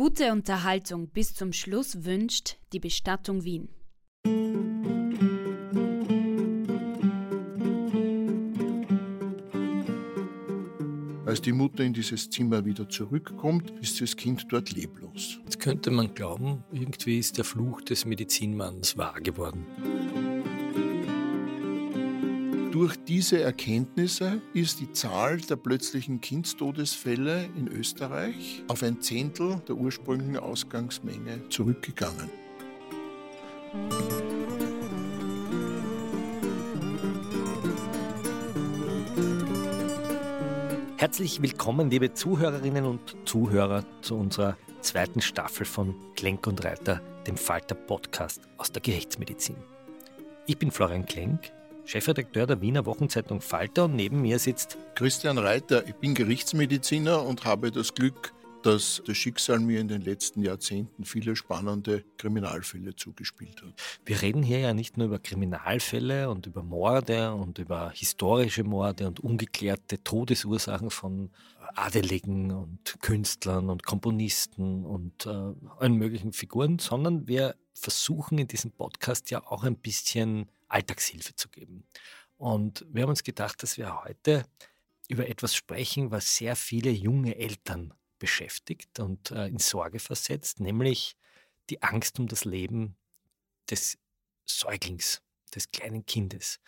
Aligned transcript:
Gute 0.00 0.32
Unterhaltung 0.32 1.08
bis 1.08 1.34
zum 1.34 1.52
Schluss 1.52 2.06
wünscht 2.06 2.56
die 2.72 2.80
Bestattung 2.80 3.44
Wien. 3.44 3.68
Als 11.26 11.42
die 11.42 11.52
Mutter 11.52 11.84
in 11.84 11.92
dieses 11.92 12.30
Zimmer 12.30 12.64
wieder 12.64 12.88
zurückkommt, 12.88 13.72
ist 13.82 14.00
das 14.00 14.16
Kind 14.16 14.46
dort 14.48 14.72
leblos. 14.72 15.38
Jetzt 15.44 15.60
könnte 15.60 15.90
man 15.90 16.14
glauben, 16.14 16.64
irgendwie 16.72 17.18
ist 17.18 17.36
der 17.36 17.44
Fluch 17.44 17.82
des 17.82 18.06
Medizinmanns 18.06 18.96
wahr 18.96 19.20
geworden. 19.20 19.66
Durch 22.72 22.96
diese 23.04 23.42
Erkenntnisse 23.42 24.40
ist 24.54 24.78
die 24.78 24.92
Zahl 24.92 25.38
der 25.38 25.56
plötzlichen 25.56 26.20
Kindstodesfälle 26.20 27.48
in 27.56 27.66
Österreich 27.66 28.62
auf 28.68 28.84
ein 28.84 29.00
Zehntel 29.00 29.60
der 29.66 29.74
ursprünglichen 29.74 30.36
Ausgangsmenge 30.36 31.48
zurückgegangen. 31.48 32.30
Herzlich 40.96 41.42
willkommen, 41.42 41.90
liebe 41.90 42.14
Zuhörerinnen 42.14 42.84
und 42.84 43.16
Zuhörer, 43.24 43.84
zu 44.00 44.14
unserer 44.14 44.56
zweiten 44.80 45.20
Staffel 45.20 45.66
von 45.66 45.96
Klenk 46.14 46.46
und 46.46 46.64
Reiter, 46.64 47.00
dem 47.26 47.36
Falter 47.36 47.74
Podcast 47.74 48.42
aus 48.58 48.70
der 48.70 48.80
Gerichtsmedizin. 48.80 49.56
Ich 50.46 50.56
bin 50.56 50.70
Florian 50.70 51.06
Klenk, 51.06 51.50
Chefredakteur 51.90 52.46
der 52.46 52.60
Wiener 52.60 52.86
Wochenzeitung 52.86 53.40
Falter 53.40 53.86
und 53.86 53.96
neben 53.96 54.22
mir 54.22 54.38
sitzt 54.38 54.78
Christian 54.94 55.38
Reiter, 55.38 55.88
ich 55.88 55.96
bin 55.96 56.14
Gerichtsmediziner 56.14 57.26
und 57.26 57.44
habe 57.44 57.72
das 57.72 57.94
Glück, 57.94 58.32
dass 58.62 59.02
das 59.04 59.16
Schicksal 59.16 59.58
mir 59.58 59.80
in 59.80 59.88
den 59.88 60.00
letzten 60.00 60.44
Jahrzehnten 60.44 61.04
viele 61.04 61.34
spannende 61.34 62.04
Kriminalfälle 62.16 62.94
zugespielt 62.94 63.60
hat. 63.60 63.72
Wir 64.04 64.22
reden 64.22 64.44
hier 64.44 64.60
ja 64.60 64.72
nicht 64.72 64.98
nur 64.98 65.08
über 65.08 65.18
Kriminalfälle 65.18 66.30
und 66.30 66.46
über 66.46 66.62
Morde 66.62 67.34
und 67.34 67.58
über 67.58 67.90
historische 67.90 68.62
Morde 68.62 69.08
und 69.08 69.18
ungeklärte 69.18 70.00
Todesursachen 70.04 70.90
von 70.90 71.30
Adeligen 71.74 72.52
und 72.52 73.00
Künstlern 73.00 73.68
und 73.68 73.82
Komponisten 73.82 74.84
und 74.84 75.26
äh, 75.26 75.54
allen 75.80 75.96
möglichen 75.96 76.32
Figuren, 76.32 76.78
sondern 76.78 77.26
wir 77.26 77.56
versuchen 77.74 78.38
in 78.38 78.46
diesem 78.46 78.70
Podcast 78.70 79.32
ja 79.32 79.42
auch 79.44 79.64
ein 79.64 79.74
bisschen 79.74 80.46
Alltagshilfe 80.70 81.34
zu 81.34 81.48
geben. 81.48 81.86
Und 82.36 82.86
wir 82.88 83.02
haben 83.02 83.10
uns 83.10 83.22
gedacht, 83.22 83.62
dass 83.62 83.76
wir 83.76 84.02
heute 84.04 84.46
über 85.08 85.28
etwas 85.28 85.54
sprechen, 85.54 86.10
was 86.10 86.36
sehr 86.36 86.56
viele 86.56 86.90
junge 86.90 87.36
Eltern 87.36 87.92
beschäftigt 88.18 89.00
und 89.00 89.30
äh, 89.30 89.48
in 89.48 89.58
Sorge 89.58 89.98
versetzt, 89.98 90.60
nämlich 90.60 91.16
die 91.68 91.82
Angst 91.82 92.18
um 92.18 92.28
das 92.28 92.44
Leben 92.44 92.96
des 93.68 93.98
Säuglings, 94.44 95.22
des 95.54 95.70
kleinen 95.70 96.06
Kindes. 96.06 96.60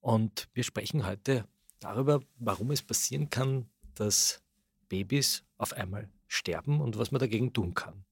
Und 0.00 0.48
wir 0.52 0.64
sprechen 0.64 1.06
heute 1.06 1.46
darüber, 1.80 2.20
warum 2.38 2.70
es 2.70 2.82
passieren 2.82 3.30
kann, 3.30 3.70
dass 3.94 4.42
Babys 4.88 5.44
auf 5.58 5.72
einmal 5.72 6.08
sterben 6.28 6.80
und 6.80 6.98
was 6.98 7.10
man 7.10 7.20
dagegen 7.20 7.52
tun 7.52 7.74
kann. 7.74 8.04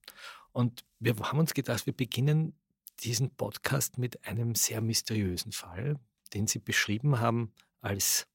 Und 0.53 0.85
wir 1.01 1.17
haben 1.17 1.39
uns 1.39 1.55
gedacht, 1.55 1.87
wir 1.87 1.97
beginnen 1.97 2.55
diesen 3.01 3.35
Podcast 3.35 3.99
mit 3.99 4.27
einem 4.27 4.55
sehr 4.55 4.81
mysteriösen 4.81 5.53
Fall, 5.53 5.99
den 6.33 6.47
Sie 6.47 6.59
beschrieben 6.59 7.21
haben 7.21 7.53
als 7.81 8.27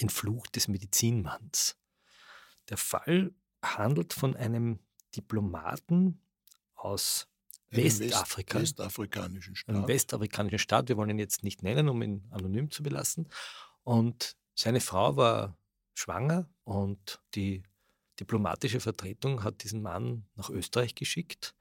den 0.00 0.08
Fluch 0.08 0.46
des 0.48 0.68
Medizinmanns. 0.68 1.76
Der 2.68 2.76
Fall 2.76 3.32
handelt 3.62 4.12
von 4.12 4.34
einem 4.36 4.80
Diplomaten 5.14 6.20
aus 6.74 7.28
Westafrika. 7.70 8.60
West, 8.60 8.78
westafrikanischen 8.78 9.56
Staat. 9.56 9.74
Einem 9.74 9.88
westafrikanischen 9.88 10.58
Staat. 10.58 10.88
Wir 10.88 10.96
wollen 10.96 11.10
ihn 11.10 11.18
jetzt 11.18 11.42
nicht 11.42 11.62
nennen, 11.62 11.88
um 11.88 12.02
ihn 12.02 12.26
anonym 12.30 12.70
zu 12.70 12.82
belassen. 12.82 13.28
Und 13.82 14.36
seine 14.54 14.80
Frau 14.80 15.16
war 15.16 15.58
schwanger 15.94 16.48
und 16.64 17.20
die 17.34 17.62
diplomatische 18.20 18.80
Vertretung 18.80 19.42
hat 19.42 19.62
diesen 19.62 19.82
Mann 19.82 20.26
nach 20.34 20.50
Österreich 20.50 20.94
geschickt. 20.94 21.54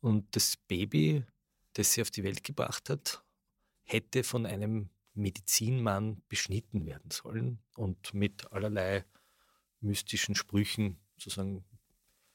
Und 0.00 0.34
das 0.34 0.56
Baby, 0.56 1.24
das 1.74 1.92
sie 1.92 2.02
auf 2.02 2.10
die 2.10 2.24
Welt 2.24 2.44
gebracht 2.44 2.90
hat, 2.90 3.24
hätte 3.84 4.24
von 4.24 4.46
einem 4.46 4.90
Medizinmann 5.14 6.22
beschnitten 6.28 6.86
werden 6.86 7.10
sollen 7.10 7.58
und 7.76 8.14
mit 8.14 8.50
allerlei 8.52 9.04
mystischen 9.80 10.34
Sprüchen 10.34 10.98
sozusagen 11.16 11.64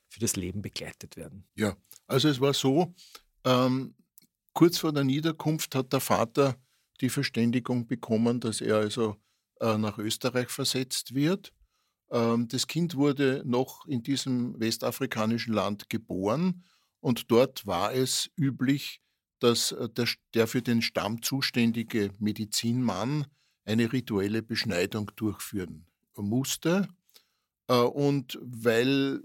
für 0.10 0.20
das 0.20 0.36
Leben 0.36 0.62
begleitet 0.62 1.18
werden. 1.18 1.48
Ja, 1.56 1.76
also 2.06 2.30
es 2.30 2.40
war 2.40 2.54
so, 2.54 2.94
ähm, 3.44 3.96
kurz 4.54 4.78
vor 4.78 4.94
der 4.94 5.04
Niederkunft 5.04 5.76
hat 5.76 5.94
der 5.94 6.00
Vater 6.00 6.56
die 7.02 7.10
Verständigung 7.10 7.88
bekommen, 7.88 8.40
dass 8.40 8.62
er 8.62 8.78
also 8.78 9.18
äh, 9.60 9.78
nach 9.78 9.98
Österreich 9.98 10.50
versetzt 10.50 11.14
wird. 11.14 11.54
Ähm, 12.12 12.48
das 12.48 12.68
Kind 12.68 12.96
wurde 12.96 13.44
noch 13.46 13.86
in 13.88 14.04
diesem 14.04 14.60
westafrikanischen 14.60 15.54
Land 15.54 15.90
geboren 15.90 16.64
und 17.00 17.30
dort 17.32 17.66
war 17.66 17.94
es 17.94 18.30
üblich, 18.38 19.02
dass 19.40 19.72
äh, 19.72 19.90
der, 19.90 20.08
der 20.34 20.48
für 20.48 20.62
den 20.62 20.82
Stamm 20.82 21.22
zuständige 21.22 22.12
Medizinmann 22.20 23.28
eine 23.66 23.92
rituelle 23.92 24.42
Beschneidung 24.42 25.12
durchführen 25.16 25.86
musste. 26.16 26.88
Äh, 27.68 27.76
und 27.76 28.40
weil 28.42 29.22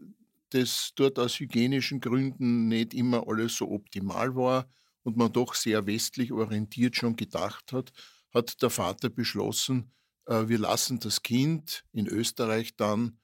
das 0.50 0.92
dort 0.96 1.18
aus 1.18 1.38
hygienischen 1.38 2.00
Gründen 2.00 2.68
nicht 2.68 2.92
immer 2.94 3.26
alles 3.26 3.56
so 3.56 3.70
optimal 3.70 4.34
war 4.36 4.68
und 5.02 5.16
man 5.16 5.32
doch 5.32 5.54
sehr 5.54 5.86
westlich 5.86 6.32
orientiert 6.32 6.96
schon 6.96 7.16
gedacht 7.16 7.72
hat, 7.72 7.92
hat 8.32 8.60
der 8.62 8.70
Vater 8.70 9.08
beschlossen, 9.08 9.92
äh, 10.26 10.48
wir 10.48 10.58
lassen 10.58 11.00
das 11.00 11.22
Kind 11.22 11.84
in 11.92 12.06
Österreich 12.06 12.76
dann 12.76 13.18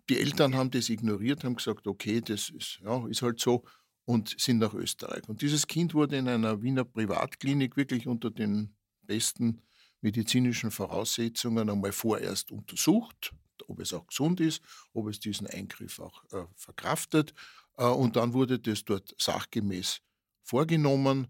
die 0.09 0.19
Eltern 0.19 0.55
haben 0.55 0.71
das 0.71 0.89
ignoriert, 0.89 1.43
haben 1.43 1.55
gesagt, 1.55 1.87
okay, 1.87 2.21
das 2.21 2.49
ist, 2.49 2.79
ja, 2.83 3.05
ist 3.07 3.21
halt 3.21 3.39
so 3.39 3.65
und 4.05 4.35
sind 4.39 4.59
nach 4.59 4.73
Österreich. 4.73 5.27
Und 5.27 5.41
dieses 5.41 5.67
Kind 5.67 5.93
wurde 5.93 6.17
in 6.17 6.27
einer 6.27 6.61
Wiener 6.61 6.85
Privatklinik 6.85 7.75
wirklich 7.75 8.07
unter 8.07 8.31
den 8.31 8.75
besten 9.01 9.61
medizinischen 10.01 10.71
Voraussetzungen 10.71 11.69
einmal 11.69 11.91
vorerst 11.91 12.51
untersucht, 12.51 13.33
ob 13.67 13.79
es 13.79 13.93
auch 13.93 14.07
gesund 14.07 14.39
ist, 14.39 14.61
ob 14.93 15.07
es 15.07 15.19
diesen 15.19 15.47
Eingriff 15.47 15.99
auch 15.99 16.23
äh, 16.31 16.45
verkraftet. 16.55 17.33
Äh, 17.77 17.85
und 17.85 18.15
dann 18.15 18.33
wurde 18.33 18.59
das 18.59 18.85
dort 18.85 19.13
sachgemäß 19.17 19.99
vorgenommen 20.43 21.27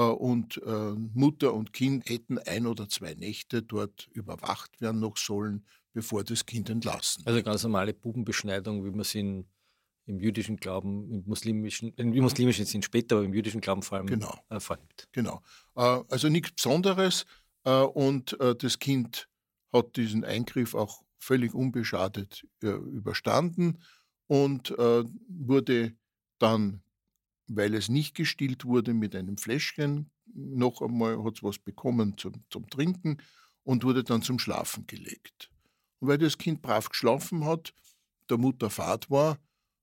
und 0.00 0.60
äh, 0.64 0.92
Mutter 1.14 1.52
und 1.52 1.72
Kind 1.72 2.08
hätten 2.08 2.38
ein 2.38 2.66
oder 2.66 2.88
zwei 2.88 3.14
Nächte 3.14 3.62
dort 3.62 4.08
überwacht 4.12 4.80
werden 4.80 5.00
noch 5.00 5.16
sollen, 5.16 5.66
bevor 5.92 6.24
das 6.24 6.46
Kind 6.46 6.70
entlassen 6.70 7.22
Also 7.26 7.42
ganz 7.42 7.62
normale 7.62 7.92
Bubenbeschneidung, 7.92 8.84
wie 8.84 8.90
man 8.90 9.04
sie 9.04 9.20
in, 9.20 9.46
im 10.06 10.18
jüdischen 10.18 10.56
Glauben, 10.56 11.10
im 11.10 11.24
muslimischen, 11.26 11.92
im 11.96 12.10
muslimischen 12.22 12.64
sind 12.64 12.84
später, 12.84 13.16
aber 13.16 13.24
im 13.24 13.34
jüdischen 13.34 13.60
Glauben 13.60 13.82
vor 13.82 13.98
allem 13.98 14.06
genau. 14.06 14.34
äh, 14.48 14.60
vornimmt. 14.60 15.08
Genau. 15.12 15.42
Äh, 15.76 16.00
also 16.08 16.28
nichts 16.28 16.52
Besonderes 16.52 17.26
äh, 17.64 17.70
und 17.70 18.38
äh, 18.40 18.54
das 18.56 18.78
Kind 18.78 19.28
hat 19.72 19.96
diesen 19.96 20.24
Eingriff 20.24 20.74
auch 20.74 21.02
völlig 21.18 21.54
unbeschadet 21.54 22.46
äh, 22.62 22.68
überstanden 22.68 23.78
und 24.26 24.70
äh, 24.72 25.04
wurde 25.28 25.94
dann, 26.38 26.82
weil 27.56 27.74
es 27.74 27.88
nicht 27.88 28.14
gestillt 28.14 28.64
wurde, 28.64 28.94
mit 28.94 29.14
einem 29.14 29.36
Fläschchen 29.36 30.10
noch 30.34 30.80
einmal 30.80 31.22
hat 31.24 31.36
es 31.36 31.42
was 31.42 31.58
bekommen 31.58 32.16
zum, 32.16 32.44
zum 32.50 32.68
Trinken 32.68 33.18
und 33.64 33.84
wurde 33.84 34.04
dann 34.04 34.22
zum 34.22 34.38
Schlafen 34.38 34.86
gelegt. 34.86 35.50
Und 36.00 36.08
weil 36.08 36.18
das 36.18 36.38
Kind 36.38 36.62
brav 36.62 36.88
geschlafen 36.88 37.44
hat, 37.44 37.74
der 38.30 38.38
Mutter 38.38 38.70
Fahrt 38.70 39.10
war, 39.10 39.38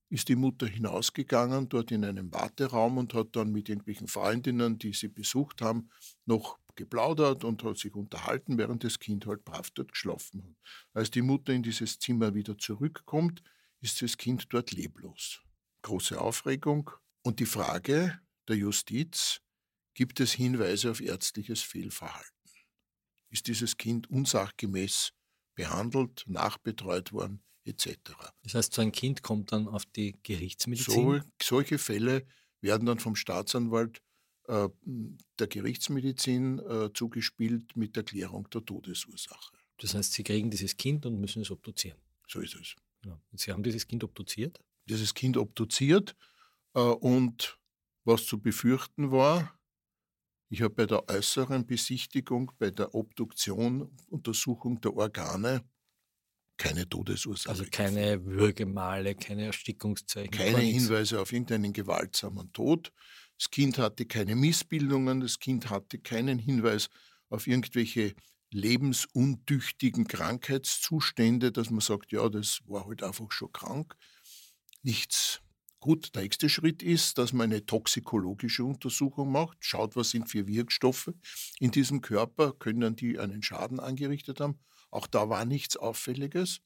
ist 0.09 0.27
die 0.27 0.35
Mutter 0.35 0.65
hinausgegangen, 0.65 1.69
dort 1.69 1.91
in 1.91 2.03
einem 2.03 2.33
Warteraum 2.33 2.97
und 2.97 3.13
hat 3.13 3.35
dann 3.35 3.51
mit 3.51 3.69
irgendwelchen 3.69 4.07
Freundinnen, 4.07 4.79
die 4.79 4.93
sie 4.93 5.07
besucht 5.07 5.61
haben, 5.61 5.89
noch 6.25 6.57
geplaudert 6.75 7.43
und 7.43 7.63
hat 7.63 7.77
sich 7.77 7.93
unterhalten, 7.93 8.57
während 8.57 8.83
das 8.83 8.97
Kind 8.97 9.27
halt 9.27 9.45
brav 9.45 9.69
dort 9.71 9.91
geschlafen 9.91 10.43
hat. 10.43 10.55
Als 10.93 11.11
die 11.11 11.21
Mutter 11.21 11.53
in 11.53 11.61
dieses 11.61 11.99
Zimmer 11.99 12.33
wieder 12.33 12.57
zurückkommt, 12.57 13.43
ist 13.81 14.01
das 14.01 14.17
Kind 14.17 14.47
dort 14.49 14.71
leblos. 14.71 15.41
Große 15.83 16.19
Aufregung 16.19 16.89
und 17.23 17.39
die 17.39 17.45
Frage 17.45 18.19
der 18.47 18.57
Justiz, 18.57 19.41
gibt 19.93 20.19
es 20.19 20.31
Hinweise 20.33 20.91
auf 20.91 21.01
ärztliches 21.01 21.61
Fehlverhalten? 21.61 22.33
Ist 23.29 23.47
dieses 23.47 23.77
Kind 23.77 24.09
unsachgemäß 24.09 25.11
behandelt, 25.55 26.23
nachbetreut 26.27 27.11
worden, 27.11 27.43
etc. 27.65 27.97
Das 28.43 28.55
heißt, 28.55 28.73
so 28.73 28.81
ein 28.81 28.91
Kind 28.91 29.21
kommt 29.21 29.51
dann 29.51 29.67
auf 29.67 29.85
die 29.85 30.17
Gerichtsmedizin? 30.23 30.93
So, 30.93 31.19
solche 31.41 31.77
Fälle 31.77 32.25
werden 32.61 32.85
dann 32.85 32.99
vom 32.99 33.15
Staatsanwalt 33.15 34.01
äh, 34.47 34.69
der 35.37 35.47
Gerichtsmedizin 35.47 36.59
äh, 36.59 36.89
zugespielt 36.93 37.75
mit 37.75 37.95
Erklärung 37.97 38.49
der 38.49 38.65
Todesursache. 38.65 39.57
Das 39.77 39.93
heißt, 39.93 40.13
Sie 40.13 40.23
kriegen 40.23 40.49
dieses 40.49 40.75
Kind 40.75 41.05
und 41.05 41.19
müssen 41.19 41.41
es 41.41 41.51
obduzieren. 41.51 41.99
So 42.27 42.39
ist 42.39 42.55
es. 42.55 42.75
Ja. 43.05 43.19
Sie 43.33 43.51
haben 43.51 43.63
dieses 43.63 43.87
Kind 43.87 44.03
obduziert? 44.03 44.59
Dieses 44.85 45.13
Kind 45.13 45.37
obduziert 45.37 46.15
und 46.73 47.57
was 48.05 48.25
zu 48.25 48.39
befürchten 48.39 49.11
war, 49.11 49.59
ich 50.49 50.61
habe 50.61 50.73
bei 50.73 50.85
der 50.85 51.07
äußeren 51.07 51.65
Besichtigung, 51.65 52.51
bei 52.57 52.71
der 52.71 52.95
Obduktion, 52.95 53.95
Untersuchung 54.07 54.81
der 54.81 54.95
Organe 54.95 55.63
keine 56.59 56.87
Todesursache. 56.87 57.49
Also 57.49 57.65
keine 57.71 58.23
Würgemale, 58.25 59.15
keine 59.15 59.45
Erstickungszeichen. 59.45 60.31
Keine 60.31 60.59
Hinweise 60.59 61.19
auf 61.21 61.31
irgendeinen 61.31 61.73
gewaltsamen 61.73 62.51
Tod. 62.51 62.91
Das 63.37 63.49
Kind 63.49 63.77
hatte 63.77 64.05
keine 64.05 64.35
Missbildungen, 64.35 65.21
das 65.21 65.39
Kind 65.39 65.69
hatte 65.69 65.97
keinen 65.97 66.37
Hinweis 66.37 66.89
auf 67.29 67.47
irgendwelche 67.47 68.13
lebensuntüchtigen 68.51 70.07
Krankheitszustände, 70.07 71.51
dass 71.51 71.69
man 71.69 71.79
sagt, 71.79 72.11
ja, 72.11 72.27
das 72.27 72.59
war 72.65 72.85
halt 72.87 73.03
einfach 73.03 73.31
schon 73.31 73.53
krank. 73.53 73.95
Nichts 74.83 75.41
Gut, 75.81 76.13
der 76.13 76.23
nächste 76.23 76.49
Schritt 76.49 76.83
ist, 76.83 77.17
dass 77.17 77.31
man 77.31 77.51
eine 77.51 77.65
toxikologische 77.65 78.65
Untersuchung 78.65 79.31
macht, 79.31 79.57
schaut, 79.61 79.95
was 79.95 80.09
sind 80.09 80.29
für 80.29 80.45
Wirkstoffe 80.45 81.13
in 81.59 81.71
diesem 81.71 82.01
Körper, 82.01 82.51
können 82.51 82.97
die 82.97 83.17
einen 83.17 83.41
Schaden 83.41 83.79
angerichtet 83.79 84.41
haben. 84.41 84.59
Auch 84.91 85.07
da 85.07 85.29
war 85.29 85.45
nichts 85.45 85.77
Auffälliges. 85.77 86.59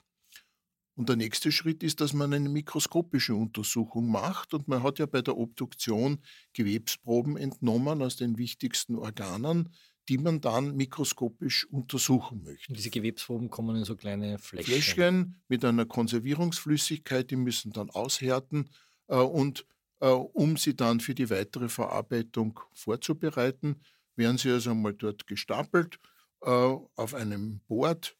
Und 0.96 1.10
der 1.10 1.16
nächste 1.16 1.52
Schritt 1.52 1.84
ist, 1.84 2.02
dass 2.02 2.14
man 2.14 2.34
eine 2.34 2.50
mikroskopische 2.50 3.36
Untersuchung 3.36 4.10
macht. 4.10 4.54
Und 4.54 4.68
man 4.68 4.84
hat 4.84 5.00
ja 5.00 5.06
bei 5.06 5.22
der 5.22 5.38
Obduktion 5.38 6.20
Gewebsproben 6.54 7.36
entnommen 7.36 8.02
aus 8.02 8.16
den 8.16 8.38
wichtigsten 8.38 8.96
Organen, 8.96 9.70
die 10.10 10.18
man 10.18 10.42
dann 10.42 10.76
mikroskopisch 10.76 11.66
untersuchen 11.66 12.44
möchte. 12.44 12.70
Und 12.70 12.78
diese 12.78 12.90
Gewebsproben 12.90 13.50
kommen 13.50 13.76
in 13.76 13.86
so 13.86 13.96
kleine 13.96 14.38
Fläschchen. 14.38 14.74
Fläschchen 14.74 15.42
mit 15.48 15.66
einer 15.66 15.86
Konservierungsflüssigkeit, 15.86 17.32
die 17.32 17.38
müssen 17.38 17.72
dann 17.72 17.90
aushärten 17.90 18.70
und 19.08 19.66
äh, 20.00 20.08
um 20.08 20.58
sie 20.58 20.76
dann 20.76 21.00
für 21.00 21.16
die 21.16 21.30
weitere 21.30 21.70
Verarbeitung 21.70 22.60
vorzubereiten, 22.74 23.82
werden 24.16 24.38
sie 24.38 24.52
also 24.52 24.72
einmal 24.72 24.94
dort 24.94 25.28
gestapelt 25.28 26.00
äh, 26.42 26.50
auf 26.50 27.14
einem 27.14 27.62
Board. 27.68 28.18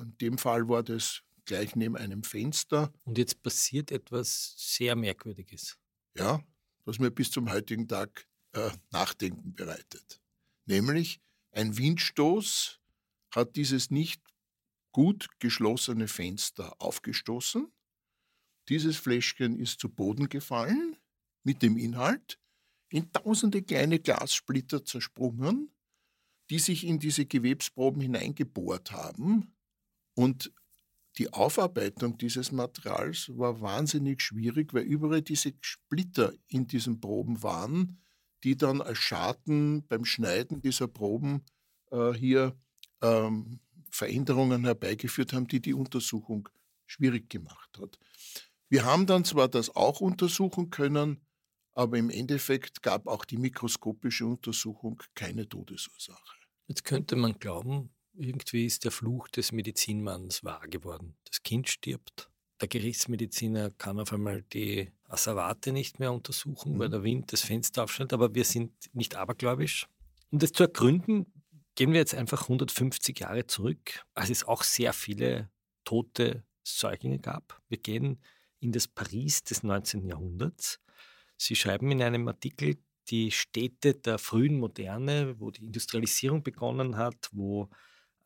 In 0.00 0.16
dem 0.18 0.38
Fall 0.38 0.68
war 0.68 0.82
das 0.82 1.22
gleich 1.44 1.76
neben 1.76 1.96
einem 1.96 2.24
Fenster. 2.24 2.92
Und 3.04 3.18
jetzt 3.18 3.42
passiert 3.42 3.92
etwas 3.92 4.54
sehr 4.56 4.96
Merkwürdiges. 4.96 5.78
Ja, 6.16 6.40
was 6.84 6.98
mir 6.98 7.10
bis 7.10 7.30
zum 7.30 7.50
heutigen 7.50 7.86
Tag 7.88 8.26
äh, 8.52 8.70
Nachdenken 8.90 9.54
bereitet. 9.54 10.20
Nämlich 10.66 11.20
ein 11.52 11.76
Windstoß 11.76 12.80
hat 13.34 13.56
dieses 13.56 13.90
nicht 13.90 14.22
gut 14.92 15.28
geschlossene 15.40 16.08
Fenster 16.08 16.74
aufgestoßen 16.78 17.70
dieses 18.72 18.96
Fläschchen 18.96 19.58
ist 19.58 19.80
zu 19.80 19.90
Boden 19.90 20.30
gefallen 20.30 20.96
mit 21.44 21.60
dem 21.60 21.76
Inhalt, 21.76 22.38
in 22.88 23.12
tausende 23.12 23.62
kleine 23.62 23.98
Glassplitter 23.98 24.82
zersprungen, 24.82 25.70
die 26.48 26.58
sich 26.58 26.86
in 26.86 26.98
diese 26.98 27.26
Gewebsproben 27.26 28.00
hineingebohrt 28.00 28.92
haben. 28.92 29.54
Und 30.14 30.54
die 31.18 31.30
Aufarbeitung 31.34 32.16
dieses 32.16 32.50
Materials 32.50 33.30
war 33.36 33.60
wahnsinnig 33.60 34.22
schwierig, 34.22 34.72
weil 34.72 34.84
überall 34.84 35.20
diese 35.20 35.52
Splitter 35.60 36.32
in 36.48 36.66
diesen 36.66 36.98
Proben 36.98 37.42
waren, 37.42 38.00
die 38.42 38.56
dann 38.56 38.80
als 38.80 38.96
Schaden 38.96 39.86
beim 39.86 40.06
Schneiden 40.06 40.62
dieser 40.62 40.88
Proben 40.88 41.44
äh, 41.90 42.12
hier 42.12 42.58
ähm, 43.02 43.60
Veränderungen 43.90 44.64
herbeigeführt 44.64 45.34
haben, 45.34 45.46
die 45.46 45.60
die 45.60 45.74
Untersuchung 45.74 46.48
schwierig 46.86 47.28
gemacht 47.28 47.78
hat. 47.78 47.98
Wir 48.72 48.86
haben 48.86 49.04
dann 49.04 49.26
zwar 49.26 49.48
das 49.48 49.76
auch 49.76 50.00
untersuchen 50.00 50.70
können, 50.70 51.20
aber 51.74 51.98
im 51.98 52.08
Endeffekt 52.08 52.82
gab 52.82 53.06
auch 53.06 53.26
die 53.26 53.36
mikroskopische 53.36 54.24
Untersuchung 54.24 55.02
keine 55.14 55.46
Todesursache. 55.46 56.38
Jetzt 56.68 56.82
könnte 56.86 57.16
man 57.16 57.38
glauben, 57.38 57.90
irgendwie 58.14 58.64
ist 58.64 58.84
der 58.84 58.90
Fluch 58.90 59.28
des 59.28 59.52
Medizinmanns 59.52 60.42
wahr 60.42 60.66
geworden. 60.68 61.18
Das 61.26 61.42
Kind 61.42 61.68
stirbt. 61.68 62.30
Der 62.62 62.68
Gerichtsmediziner 62.68 63.72
kann 63.72 64.00
auf 64.00 64.10
einmal 64.10 64.40
die 64.40 64.90
Asservate 65.04 65.70
nicht 65.70 65.98
mehr 65.98 66.10
untersuchen, 66.10 66.72
mhm. 66.72 66.78
weil 66.78 66.88
der 66.88 67.02
Wind 67.02 67.30
das 67.30 67.42
Fenster 67.42 67.84
aufschneidet, 67.84 68.14
aber 68.14 68.34
wir 68.34 68.46
sind 68.46 68.72
nicht 68.94 69.16
abergläubisch. 69.16 69.86
Um 70.30 70.38
das 70.38 70.52
zu 70.52 70.62
ergründen, 70.62 71.26
gehen 71.74 71.92
wir 71.92 72.00
jetzt 72.00 72.14
einfach 72.14 72.44
150 72.44 73.20
Jahre 73.20 73.46
zurück, 73.46 74.06
als 74.14 74.30
es 74.30 74.44
auch 74.44 74.62
sehr 74.62 74.94
viele 74.94 75.50
tote 75.84 76.42
Säuglinge 76.64 77.18
gab. 77.18 77.60
Wir 77.68 77.76
gehen 77.76 78.18
in 78.62 78.72
das 78.72 78.88
Paris 78.88 79.42
des 79.42 79.62
19. 79.62 80.06
Jahrhunderts. 80.06 80.80
Sie 81.36 81.56
schreiben 81.56 81.90
in 81.90 82.02
einem 82.02 82.28
Artikel 82.28 82.78
die 83.08 83.30
Städte 83.30 83.94
der 83.94 84.18
frühen 84.18 84.58
Moderne, 84.58 85.34
wo 85.40 85.50
die 85.50 85.64
Industrialisierung 85.64 86.42
begonnen 86.42 86.96
hat, 86.96 87.28
wo 87.32 87.68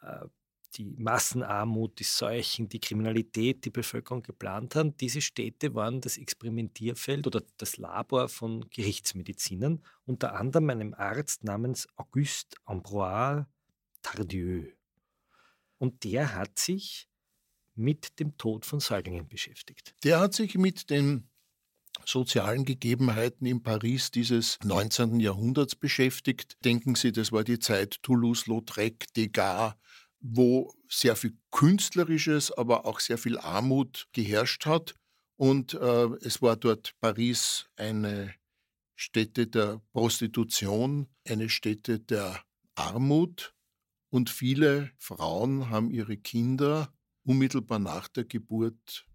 äh, 0.03 0.27
die 0.75 0.85
Massenarmut, 0.85 1.99
die 1.99 2.05
Seuchen, 2.05 2.69
die 2.69 2.81
Kriminalität 2.81 3.65
die 3.65 3.71
Bevölkerung 3.71 4.23
geplant 4.23 4.75
haben. 4.75 4.97
Diese 4.99 5.23
Städte 5.23 5.75
waren 5.75 6.03
das 6.03 6.19
Experimentierfeld 6.19 7.27
oder 7.27 7.43
das 7.57 7.79
Labor 7.79 8.29
von 8.29 8.69
Gerichtsmedizinern, 8.69 9.83
unter 10.05 10.35
anderem 10.35 10.69
einem 10.69 10.95
Arzt 10.95 11.45
namens 11.45 11.89
Auguste 11.97 12.59
Ambroise 12.65 13.47
Tardieu. 14.03 14.73
Und 15.79 16.05
der 16.05 16.35
hat 16.35 16.59
sich 16.59 17.09
mit 17.77 18.19
dem 18.19 18.37
Tod 18.37 18.65
von 18.65 18.81
Säuglingen 18.81 19.29
beschäftigt. 19.29 19.95
Der 20.03 20.21
hat 20.21 20.35
sich 20.35 20.57
mit 20.57 20.91
den 20.91 21.29
sozialen 22.05 22.65
Gegebenheiten 22.65 23.47
in 23.47 23.63
Paris 23.63 24.11
dieses 24.11 24.59
19. 24.65 25.21
Jahrhunderts 25.21 25.75
beschäftigt. 25.75 26.57
Denken 26.65 26.95
Sie, 26.95 27.13
das 27.13 27.33
war 27.33 27.45
die 27.45 27.59
Zeit 27.59 28.03
Toulouse-Lautrec, 28.03 29.07
Degas, 29.15 29.75
wo 30.21 30.73
sehr 30.89 31.17
viel 31.17 31.37
Künstlerisches, 31.51 32.53
aber 32.53 32.87
auch 32.87 33.01
sehr 33.01 33.19
viel 33.19 33.39
Armut 33.39 34.09
geherrscht 34.13 34.67
hat. 34.67 34.95
Und 35.37 35.75
äh, 35.75 36.09
es 36.23 36.43
war 36.43 36.57
dort 36.57 36.95
Paris 37.01 37.67
eine 37.77 38.35
Stätte 38.95 39.47
der 39.47 39.83
Prostitution, 39.93 41.09
eine 41.27 41.49
Stätte 41.49 41.99
der 42.01 42.43
Armut. 42.75 43.55
Und 44.09 44.31
viele 44.31 44.91
Frauen 44.99 45.69
haben 45.69 45.91
ihre 45.91 46.17
Kinder 46.17 46.93
unmittelbar 47.27 47.79
nach 47.79 48.09
der 48.09 48.25
Geburt 48.25 49.07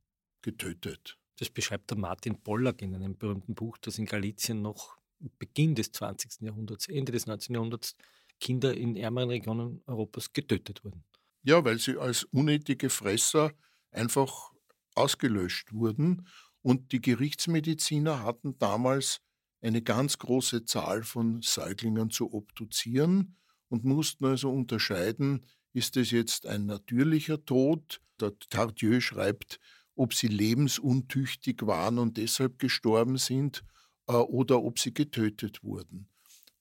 getötet. 0.41 1.18
Das 1.39 1.50
beschreibt 1.50 1.89
der 1.89 1.98
Martin 1.98 2.41
Pollack 2.41 2.82
in 2.82 2.94
einem 2.94 3.18
berühmten 3.18 3.56
Buch, 3.56 3.77
das 3.80 3.98
in 3.98 4.06
Galizien 4.06 4.62
noch 4.62 4.98
Beginn 5.39 5.75
des 5.75 5.91
20. 5.91 6.41
Jahrhunderts, 6.41 6.88
Ende 6.88 7.12
des 7.12 7.25
19. 7.25 7.56
Jahrhunderts 7.56 7.96
Kinder 8.39 8.75
in 8.75 8.96
ärmeren 8.96 9.30
Regionen 9.30 9.82
Europas 9.86 10.34
getötet 10.34 10.84
wurden. 10.84 11.03
Ja, 11.44 11.63
weil 11.63 11.80
sie 11.80 11.98
als 11.98 12.24
unnötige 12.25 12.89
Fresser 12.89 13.51
einfach 13.91 14.51
ausgelöscht 14.96 15.74
wurden. 15.74 16.27
Und 16.62 16.91
die 16.91 17.01
Gerichtsmediziner 17.01 18.24
hatten 18.24 18.58
damals 18.58 19.22
eine 19.62 19.82
ganz 19.82 20.18
große 20.18 20.65
Zahl 20.65 21.03
von 21.03 21.41
Säuglingen 21.41 22.10
zu 22.10 22.34
obduzieren 22.34 23.38
und 23.70 23.84
mussten 23.84 24.25
also 24.25 24.51
unterscheiden, 24.51 25.46
ist 25.73 25.97
es 25.97 26.11
jetzt 26.11 26.45
ein 26.45 26.65
natürlicher 26.65 27.43
Tod? 27.45 28.01
Der 28.19 28.37
Tardieu 28.49 28.99
schreibt, 28.99 29.59
ob 29.95 30.13
sie 30.13 30.27
lebensuntüchtig 30.27 31.65
waren 31.65 31.97
und 31.97 32.17
deshalb 32.17 32.59
gestorben 32.59 33.17
sind 33.17 33.63
äh, 34.07 34.13
oder 34.13 34.61
ob 34.61 34.79
sie 34.79 34.93
getötet 34.93 35.63
wurden. 35.63 36.07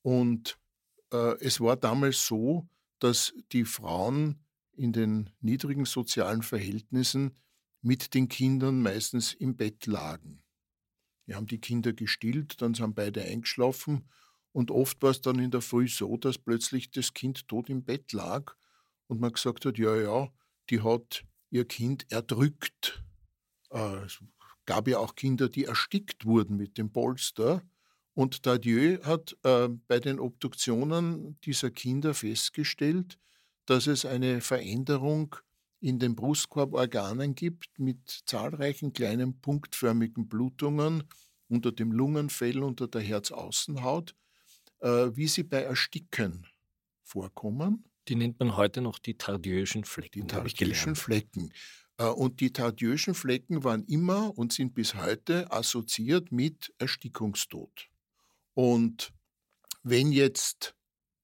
Und 0.03 0.59
äh, 1.13 1.39
es 1.41 1.61
war 1.61 1.77
damals 1.77 2.27
so, 2.27 2.69
dass 2.99 3.35
die 3.53 3.65
Frauen 3.65 4.45
in 4.73 4.93
den 4.93 5.31
niedrigen 5.41 5.85
sozialen 5.85 6.43
Verhältnissen 6.43 7.37
mit 7.83 8.15
den 8.15 8.29
Kindern 8.29 8.83
meistens 8.83 9.35
im 9.35 9.57
Bett 9.57 9.87
lagen. 9.87 10.43
Wir 11.27 11.37
haben 11.37 11.47
die 11.47 11.61
Kinder 11.61 11.93
gestillt, 11.93 12.61
dann 12.61 12.75
sind 12.75 12.95
beide 12.95 13.23
eingeschlafen 13.23 14.09
und 14.53 14.71
oft 14.71 15.03
war 15.03 15.11
es 15.11 15.21
dann 15.21 15.39
in 15.39 15.51
der 15.51 15.61
Früh 15.61 15.89
so, 15.89 16.17
dass 16.17 16.39
plötzlich 16.39 16.91
das 16.91 17.15
Kind 17.15 17.47
tot 17.49 17.69
im 17.69 17.85
Bett 17.85 18.13
lag 18.13 18.55
und 19.11 19.21
man 19.21 19.33
gesagt 19.33 19.67
hat, 19.67 19.77
ja, 19.77 19.97
ja, 19.97 20.29
die 20.71 20.83
hat 20.83 21.25
ihr 21.51 21.65
Kind 21.65 22.07
erdrückt. 22.13 23.03
Äh, 23.71 24.05
es 24.05 24.21
gab 24.67 24.87
ja 24.87 24.99
auch 24.99 25.17
Kinder, 25.17 25.49
die 25.49 25.65
erstickt 25.65 26.25
wurden 26.25 26.57
mit 26.57 26.79
dem 26.79 26.93
Polster. 26.93 27.63
Und 28.15 28.47
Dadieu 28.47 29.03
hat 29.03 29.37
äh, 29.43 29.69
bei 29.89 29.99
den 29.99 30.21
Obduktionen 30.21 31.41
dieser 31.41 31.73
Kinder 31.73 32.15
festgestellt, 32.15 33.19
dass 33.67 33.89
es 33.89 34.05
eine 34.05 34.41
Veränderung 34.41 35.35
in 35.81 35.99
den 35.99 36.15
Brustkorborganen 36.15 37.35
gibt 37.35 37.81
mit 37.81 38.23
zahlreichen 38.27 38.93
kleinen 38.93 39.41
punktförmigen 39.41 40.29
Blutungen 40.29 41.03
unter 41.49 41.73
dem 41.73 41.91
Lungenfell, 41.91 42.63
unter 42.63 42.87
der 42.87 43.01
Herzaußenhaut, 43.01 44.15
äh, 44.79 45.11
wie 45.15 45.27
sie 45.27 45.43
bei 45.43 45.63
Ersticken 45.63 46.47
vorkommen. 47.03 47.90
Die 48.09 48.17
nennt 48.17 48.39
man 48.41 48.57
heute 48.57 48.81
noch 48.81 48.99
die 48.99 49.17
tardieuschen 49.17 49.85
Flecken. 49.85 50.23
Die 50.23 50.27
tardieuschen 50.27 50.97
Flecken. 50.97 51.53
Äh, 52.01 52.07
und 52.07 52.41
die 52.41 52.53
tardieuschen 52.53 53.15
Flecken 53.15 53.63
waren 53.63 53.85
immer 53.85 54.37
und 54.37 54.53
sind 54.53 54.75
bis 54.75 54.95
heute 54.95 55.51
assoziiert 55.53 56.33
mit 56.33 56.73
Erstickungstod. 56.79 57.89
Und 58.55 59.13
wenn 59.83 60.13
jetzt 60.13 60.75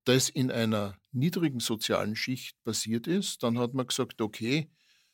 das 0.05 0.29
in 0.29 0.51
einer 0.51 0.97
niedrigen 1.13 1.61
sozialen 1.61 2.15
Schicht 2.15 2.63
passiert 2.63 3.07
ist, 3.07 3.43
dann 3.43 3.59
hat 3.59 3.75
man 3.75 3.87
gesagt, 3.87 4.21
okay, 4.21 4.71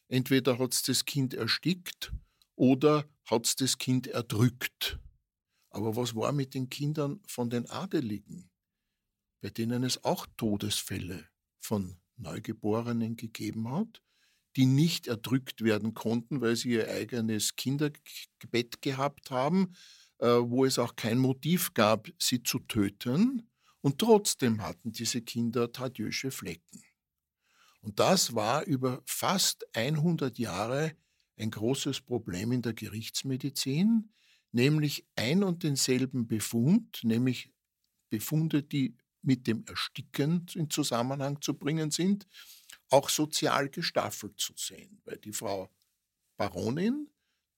entweder 0.08 0.58
hat 0.58 0.74
es 0.74 0.82
das 0.82 1.04
Kind 1.04 1.32
erstickt 1.32 2.12
oder 2.56 3.08
hat 3.24 3.46
es 3.46 3.56
das 3.56 3.78
Kind 3.78 4.06
erdrückt. 4.06 4.98
Aber 5.70 5.96
was 5.96 6.14
war 6.14 6.32
mit 6.32 6.54
den 6.54 6.68
Kindern 6.68 7.20
von 7.26 7.48
den 7.48 7.70
Adeligen, 7.70 8.50
bei 9.40 9.48
denen 9.48 9.84
es 9.84 10.04
auch 10.04 10.26
Todesfälle 10.36 11.31
von 11.62 11.96
Neugeborenen 12.16 13.16
gegeben 13.16 13.70
hat, 13.70 14.02
die 14.56 14.66
nicht 14.66 15.06
erdrückt 15.06 15.62
werden 15.64 15.94
konnten, 15.94 16.40
weil 16.40 16.56
sie 16.56 16.72
ihr 16.72 16.88
eigenes 16.88 17.56
Kinderbett 17.56 18.82
gehabt 18.82 19.30
haben, 19.30 19.74
äh, 20.18 20.26
wo 20.26 20.64
es 20.64 20.78
auch 20.78 20.96
kein 20.96 21.18
Motiv 21.18 21.72
gab, 21.74 22.08
sie 22.18 22.42
zu 22.42 22.58
töten, 22.58 23.48
und 23.82 23.98
trotzdem 23.98 24.62
hatten 24.62 24.92
diese 24.92 25.22
Kinder 25.22 25.72
tadiösche 25.72 26.30
Flecken. 26.30 26.84
Und 27.80 27.98
das 27.98 28.34
war 28.34 28.64
über 28.64 29.02
fast 29.04 29.66
100 29.74 30.38
Jahre 30.38 30.96
ein 31.36 31.50
großes 31.50 32.00
Problem 32.00 32.52
in 32.52 32.62
der 32.62 32.74
Gerichtsmedizin, 32.74 34.12
nämlich 34.52 35.04
ein 35.16 35.42
und 35.42 35.64
denselben 35.64 36.28
Befund, 36.28 37.00
nämlich 37.02 37.50
Befunde, 38.08 38.62
die 38.62 38.96
mit 39.22 39.46
dem 39.46 39.64
Ersticken 39.66 40.46
in 40.54 40.70
Zusammenhang 40.70 41.40
zu 41.40 41.54
bringen 41.54 41.90
sind, 41.90 42.26
auch 42.90 43.08
sozial 43.08 43.68
gestaffelt 43.68 44.38
zu 44.38 44.52
sehen. 44.56 45.00
Weil 45.04 45.18
die 45.18 45.32
Frau 45.32 45.70
Baronin, 46.36 47.08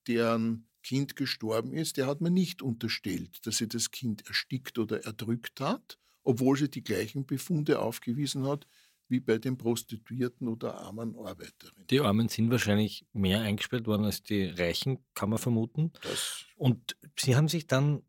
deren 0.07 0.69
Kind 0.83 1.17
gestorben 1.17 1.73
ist, 1.73 1.97
der 1.97 2.07
hat 2.07 2.21
mir 2.21 2.31
nicht 2.31 2.63
unterstellt, 2.63 3.47
dass 3.47 3.57
sie 3.57 3.69
das 3.69 3.91
Kind 3.91 4.27
erstickt 4.27 4.79
oder 4.79 5.05
erdrückt 5.05 5.61
hat, 5.61 5.99
obwohl 6.23 6.57
sie 6.57 6.71
die 6.71 6.85
gleichen 6.85 7.27
Befunde 7.27 7.81
aufgewiesen 7.81 8.47
hat 8.47 8.67
wie 9.09 9.21
bei 9.21 9.39
den 9.39 9.59
Prostituierten 9.59 10.49
oder 10.49 10.77
armen 10.81 11.17
Arbeiterinnen. 11.17 11.87
Die 11.89 12.01
Armen 12.01 12.29
sind 12.29 12.51
wahrscheinlich 12.51 13.07
mehr 13.13 13.43
eingesperrt 13.43 13.87
worden 13.87 14.05
als 14.05 14.23
die 14.23 14.47
Reichen, 14.47 15.05
kann 15.15 15.31
man 15.31 15.39
vermuten. 15.39 15.93
Das 16.03 16.45
Und 16.57 16.97
sie 17.19 17.37
haben 17.37 17.49
sich 17.49 17.67
dann 17.67 18.03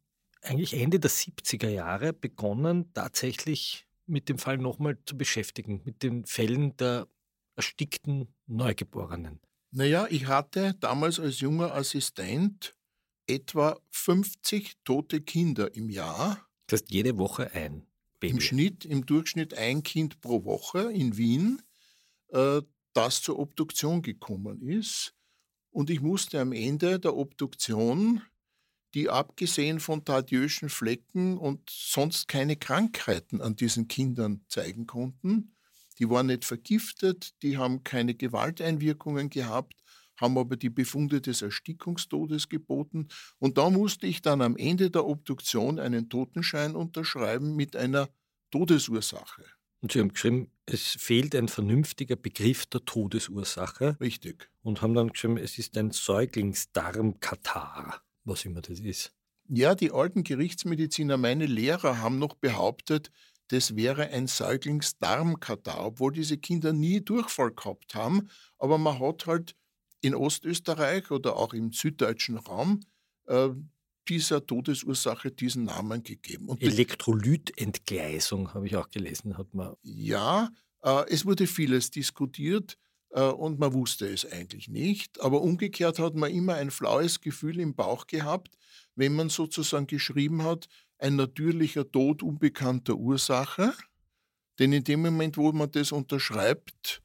eigentlich 0.45 0.73
Ende 0.73 0.99
der 0.99 1.11
70er 1.11 1.69
Jahre 1.69 2.13
begonnen, 2.13 2.93
tatsächlich 2.93 3.87
mit 4.05 4.29
dem 4.29 4.37
Fall 4.37 4.57
nochmal 4.57 4.97
zu 5.05 5.17
beschäftigen, 5.17 5.81
mit 5.83 6.03
den 6.03 6.25
Fällen 6.25 6.77
der 6.77 7.07
erstickten 7.55 8.33
Neugeborenen. 8.47 9.39
Naja, 9.71 10.07
ich 10.09 10.27
hatte 10.27 10.75
damals 10.79 11.19
als 11.19 11.39
junger 11.39 11.73
Assistent 11.73 12.75
etwa 13.27 13.79
50 13.91 14.77
tote 14.83 15.21
Kinder 15.21 15.75
im 15.75 15.89
Jahr. 15.89 16.47
Das 16.67 16.81
heißt, 16.81 16.91
jede 16.91 17.17
Woche 17.17 17.51
ein. 17.51 17.85
Baby. 18.19 18.33
Im 18.33 18.41
Schnitt, 18.41 18.85
im 18.85 19.05
Durchschnitt 19.05 19.53
ein 19.55 19.83
Kind 19.83 20.21
pro 20.21 20.45
Woche 20.45 20.91
in 20.91 21.17
Wien, 21.17 21.61
äh, 22.29 22.61
das 22.93 23.21
zur 23.21 23.39
Obduktion 23.39 24.01
gekommen 24.01 24.61
ist. 24.61 25.13
Und 25.71 25.89
ich 25.89 25.99
musste 25.99 26.39
am 26.39 26.53
Ende 26.53 26.99
der 26.99 27.15
Obduktion, 27.17 28.21
die 28.95 29.09
abgesehen 29.09 29.79
von 29.79 30.05
tadiöschen 30.05 30.69
Flecken 30.69 31.37
und 31.37 31.69
sonst 31.69 32.27
keine 32.27 32.55
Krankheiten 32.55 33.41
an 33.41 33.55
diesen 33.55 33.87
Kindern 33.87 34.41
zeigen 34.47 34.87
konnten, 34.87 35.55
die 35.99 36.09
waren 36.09 36.27
nicht 36.27 36.45
vergiftet, 36.45 37.33
die 37.41 37.57
haben 37.57 37.83
keine 37.83 38.15
Gewalteinwirkungen 38.15 39.29
gehabt, 39.29 39.73
haben 40.17 40.37
aber 40.37 40.57
die 40.57 40.69
Befunde 40.69 41.21
des 41.21 41.41
Erstickungstodes 41.41 42.49
geboten. 42.49 43.07
Und 43.37 43.57
da 43.57 43.69
musste 43.69 44.07
ich 44.07 44.21
dann 44.21 44.41
am 44.41 44.57
Ende 44.57 44.89
der 44.89 45.05
Obduktion 45.05 45.79
einen 45.79 46.09
Totenschein 46.09 46.75
unterschreiben 46.75 47.55
mit 47.55 47.75
einer 47.75 48.09
Todesursache. 48.51 49.45
Und 49.81 49.91
Sie 49.91 49.99
haben 49.99 50.13
geschrieben, 50.13 50.51
es 50.65 50.97
fehlt 50.99 51.35
ein 51.35 51.47
vernünftiger 51.47 52.15
Begriff 52.15 52.65
der 52.65 52.83
Todesursache. 52.85 53.97
Richtig. 53.99 54.49
Und 54.63 54.81
haben 54.81 54.95
dann 54.95 55.09
geschrieben, 55.09 55.37
es 55.37 55.57
ist 55.57 55.77
ein 55.77 55.91
Säuglingsdarmkatar, 55.91 58.01
was 58.25 58.45
immer 58.45 58.61
das 58.61 58.79
ist. 58.79 59.13
Ja, 59.47 59.75
die 59.75 59.91
alten 59.91 60.23
Gerichtsmediziner, 60.23 61.17
meine 61.17 61.45
Lehrer, 61.45 61.99
haben 61.99 62.17
noch 62.19 62.33
behauptet, 62.33 63.11
das 63.49 63.75
wäre 63.75 64.09
ein 64.09 64.25
Säuglingsdarmkatar, 64.27 65.85
obwohl 65.85 66.13
diese 66.13 66.37
Kinder 66.37 66.73
nie 66.73 67.01
Durchfall 67.01 67.51
gehabt 67.51 67.93
haben. 67.93 68.29
Aber 68.57 68.79
man 68.79 68.99
hat 68.99 69.27
halt 69.27 69.55
in 70.01 70.15
Ostösterreich 70.15 71.11
oder 71.11 71.35
auch 71.35 71.53
im 71.53 71.71
süddeutschen 71.71 72.37
Raum 72.37 72.81
äh, 73.27 73.49
dieser 74.07 74.45
Todesursache 74.45 75.31
diesen 75.31 75.65
Namen 75.65 76.03
gegeben. 76.03 76.49
Und 76.49 76.61
Elektrolytentgleisung 76.61 78.53
habe 78.53 78.67
ich 78.67 78.75
auch 78.75 78.89
gelesen, 78.89 79.37
hat 79.37 79.53
man. 79.53 79.75
Ja, 79.83 80.49
äh, 80.81 81.03
es 81.09 81.25
wurde 81.25 81.45
vieles 81.45 81.91
diskutiert 81.91 82.77
und 83.09 83.59
man 83.59 83.73
wusste 83.73 84.07
es 84.07 84.29
eigentlich 84.29 84.67
nicht. 84.67 85.21
Aber 85.21 85.41
umgekehrt 85.41 85.99
hat 85.99 86.15
man 86.15 86.31
immer 86.31 86.55
ein 86.55 86.71
flaues 86.71 87.21
Gefühl 87.21 87.59
im 87.59 87.73
Bauch 87.75 88.07
gehabt, 88.07 88.57
wenn 88.95 89.15
man 89.15 89.29
sozusagen 89.29 89.87
geschrieben 89.87 90.43
hat, 90.43 90.67
ein 90.97 91.15
natürlicher 91.15 91.89
Tod 91.89 92.23
unbekannter 92.23 92.95
Ursache. 92.95 93.73
Denn 94.59 94.71
in 94.73 94.83
dem 94.83 95.01
Moment, 95.01 95.37
wo 95.37 95.51
man 95.51 95.71
das 95.71 95.91
unterschreibt, 95.91 97.01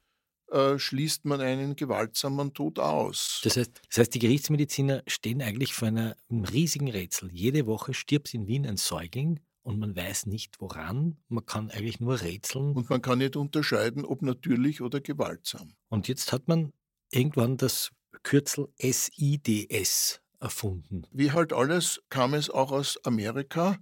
äh, 0.50 0.78
schließt 0.78 1.24
man 1.24 1.40
einen 1.40 1.76
gewaltsamen 1.76 2.54
Tod 2.54 2.78
aus. 2.78 3.40
Das 3.44 3.56
heißt, 3.56 3.82
das 3.88 3.98
heißt, 3.98 4.14
die 4.14 4.18
Gerichtsmediziner 4.18 5.02
stehen 5.06 5.42
eigentlich 5.42 5.74
vor 5.74 5.88
einem 5.88 6.14
riesigen 6.30 6.90
Rätsel. 6.90 7.30
Jede 7.32 7.66
Woche 7.66 7.94
stirbt 7.94 8.34
in 8.34 8.46
Wien 8.46 8.66
ein 8.66 8.76
Säugling 8.76 9.40
und 9.62 9.78
man 9.78 9.94
weiß 9.94 10.26
nicht 10.26 10.60
woran. 10.60 11.18
Man 11.28 11.44
kann 11.46 11.70
eigentlich 11.70 12.00
nur 12.00 12.20
rätseln. 12.20 12.74
Und 12.74 12.90
man 12.90 13.02
kann 13.02 13.18
nicht 13.18 13.36
unterscheiden, 13.36 14.04
ob 14.04 14.22
natürlich 14.22 14.80
oder 14.80 15.00
gewaltsam. 15.00 15.74
Und 15.88 16.08
jetzt 16.08 16.32
hat 16.32 16.48
man 16.48 16.72
irgendwann 17.10 17.56
das 17.56 17.90
Kürzel 18.22 18.68
SIDS 18.78 20.20
erfunden. 20.40 21.02
Wie 21.12 21.32
halt 21.32 21.52
alles 21.52 22.00
kam 22.08 22.34
es 22.34 22.50
auch 22.50 22.72
aus 22.72 22.98
Amerika, 23.04 23.78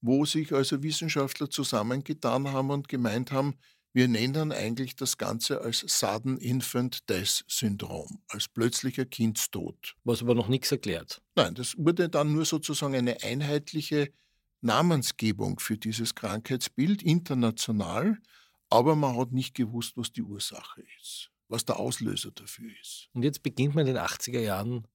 wo 0.00 0.24
sich 0.24 0.52
also 0.52 0.82
Wissenschaftler 0.82 1.50
zusammengetan 1.50 2.52
haben 2.52 2.70
und 2.70 2.88
gemeint 2.88 3.32
haben, 3.32 3.54
wir 3.92 4.08
nennen 4.08 4.52
eigentlich 4.52 4.94
das 4.94 5.16
Ganze 5.16 5.62
als 5.62 5.78
Sudden 5.78 6.36
Infant 6.36 7.08
Death 7.08 7.44
Syndrom, 7.48 8.22
als 8.28 8.46
plötzlicher 8.46 9.06
Kindstod. 9.06 9.96
Was 10.04 10.20
aber 10.20 10.34
noch 10.34 10.48
nichts 10.48 10.70
erklärt. 10.70 11.22
Nein, 11.34 11.54
das 11.54 11.74
wurde 11.78 12.10
dann 12.10 12.34
nur 12.34 12.44
sozusagen 12.44 12.94
eine 12.94 13.22
einheitliche 13.22 14.12
Namensgebung 14.60 15.60
für 15.60 15.76
dieses 15.76 16.14
Krankheitsbild 16.14 17.02
international, 17.02 18.18
aber 18.70 18.96
man 18.96 19.16
hat 19.16 19.32
nicht 19.32 19.54
gewusst, 19.54 19.96
was 19.96 20.12
die 20.12 20.22
Ursache 20.22 20.82
ist, 21.00 21.30
was 21.48 21.64
der 21.64 21.78
Auslöser 21.78 22.30
dafür 22.32 22.70
ist. 22.80 23.08
Und 23.12 23.22
jetzt 23.22 23.42
beginnt 23.42 23.74
man 23.74 23.86
in 23.86 23.94
den 23.94 24.02
80er 24.02 24.40
Jahren 24.40 24.86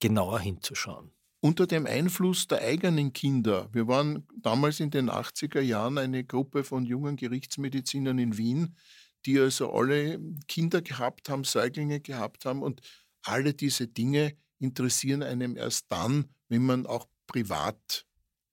genauer 0.00 0.40
hinzuschauen? 0.40 1.12
Unter 1.42 1.66
dem 1.66 1.86
Einfluss 1.86 2.46
der 2.48 2.60
eigenen 2.60 3.12
Kinder. 3.12 3.68
Wir 3.72 3.88
waren 3.88 4.26
damals 4.36 4.80
in 4.80 4.90
den 4.90 5.10
80er 5.10 5.60
Jahren 5.60 5.96
eine 5.96 6.24
Gruppe 6.24 6.64
von 6.64 6.84
jungen 6.84 7.16
Gerichtsmedizinern 7.16 8.18
in 8.18 8.36
Wien, 8.36 8.76
die 9.26 9.38
also 9.38 9.72
alle 9.72 10.20
Kinder 10.48 10.82
gehabt 10.82 11.28
haben, 11.28 11.44
Säuglinge 11.44 12.00
gehabt 12.00 12.44
haben 12.44 12.62
und 12.62 12.80
alle 13.22 13.54
diese 13.54 13.86
Dinge 13.86 14.36
interessieren 14.58 15.22
einem 15.22 15.56
erst 15.56 15.90
dann, 15.90 16.26
wenn 16.48 16.64
man 16.64 16.86
auch 16.86 17.06
privat 17.26 18.06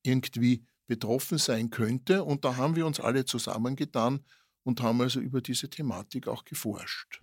irgendwie 0.04 0.66
betroffen 0.88 1.38
sein 1.38 1.70
könnte. 1.70 2.24
Und 2.24 2.46
da 2.46 2.56
haben 2.56 2.76
wir 2.76 2.86
uns 2.86 3.00
alle 3.00 3.26
zusammengetan 3.26 4.22
und 4.64 4.82
haben 4.82 5.02
also 5.02 5.20
über 5.20 5.42
diese 5.42 5.70
Thematik 5.70 6.28
auch 6.28 6.46
geforscht. 6.46 7.22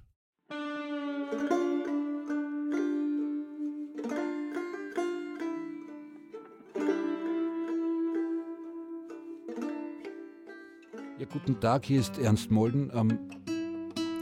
Ja, 11.18 11.26
guten 11.30 11.60
Tag, 11.60 11.86
hier 11.86 12.00
ist 12.00 12.18
Ernst 12.18 12.50
Molden. 12.50 12.90
Ähm, 12.94 13.18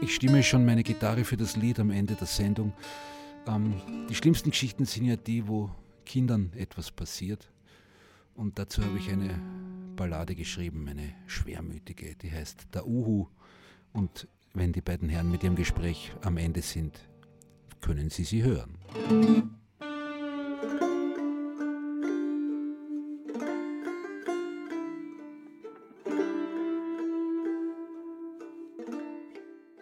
ich 0.01 0.15
stimme 0.15 0.43
schon 0.43 0.65
meine 0.65 0.83
Gitarre 0.83 1.23
für 1.23 1.37
das 1.37 1.55
Lied 1.55 1.79
am 1.79 1.91
Ende 1.91 2.15
der 2.15 2.27
Sendung. 2.27 2.73
Ähm, 3.47 3.81
die 4.09 4.15
schlimmsten 4.15 4.51
Geschichten 4.51 4.85
sind 4.85 5.05
ja 5.05 5.15
die, 5.15 5.47
wo 5.47 5.71
Kindern 6.05 6.51
etwas 6.55 6.91
passiert. 6.91 7.52
Und 8.35 8.57
dazu 8.57 8.83
habe 8.83 8.97
ich 8.97 9.09
eine 9.09 9.39
Ballade 9.95 10.35
geschrieben, 10.35 10.87
eine 10.87 11.13
schwermütige, 11.27 12.15
die 12.15 12.31
heißt 12.31 12.67
Der 12.73 12.87
Uhu. 12.87 13.27
Und 13.93 14.27
wenn 14.53 14.73
die 14.73 14.81
beiden 14.81 15.09
Herren 15.09 15.31
mit 15.31 15.43
ihrem 15.43 15.55
Gespräch 15.55 16.13
am 16.21 16.37
Ende 16.37 16.61
sind, 16.61 16.99
können 17.81 18.09
Sie 18.09 18.23
sie 18.23 18.43
hören. 18.43 18.77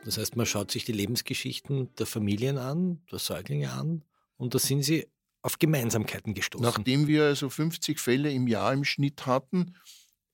Das 0.03 0.17
heißt, 0.17 0.35
man 0.35 0.45
schaut 0.45 0.71
sich 0.71 0.83
die 0.83 0.91
Lebensgeschichten 0.91 1.93
der 1.95 2.05
Familien 2.05 2.57
an, 2.57 2.99
der 3.11 3.19
Säuglinge 3.19 3.71
an 3.71 4.03
und 4.35 4.53
da 4.53 4.59
sind 4.59 4.83
sie 4.83 5.07
auf 5.41 5.59
Gemeinsamkeiten 5.59 6.33
gestoßen. 6.33 6.63
Nachdem 6.63 7.07
wir 7.07 7.25
also 7.25 7.49
50 7.49 7.99
Fälle 7.99 8.31
im 8.31 8.47
Jahr 8.47 8.73
im 8.73 8.83
Schnitt 8.83 9.25
hatten, 9.25 9.75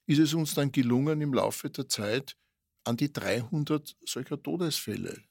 ist 0.06 0.20
es 0.20 0.34
uns 0.34 0.54
dann 0.54 0.72
gelungen, 0.72 1.22
im 1.22 1.34
Laufe 1.34 1.70
der 1.70 1.88
Zeit 1.88 2.36
an 2.84 2.98
die 2.98 3.12
300 3.12 3.96
solcher 4.06 4.42
Todesfälle 4.42 5.22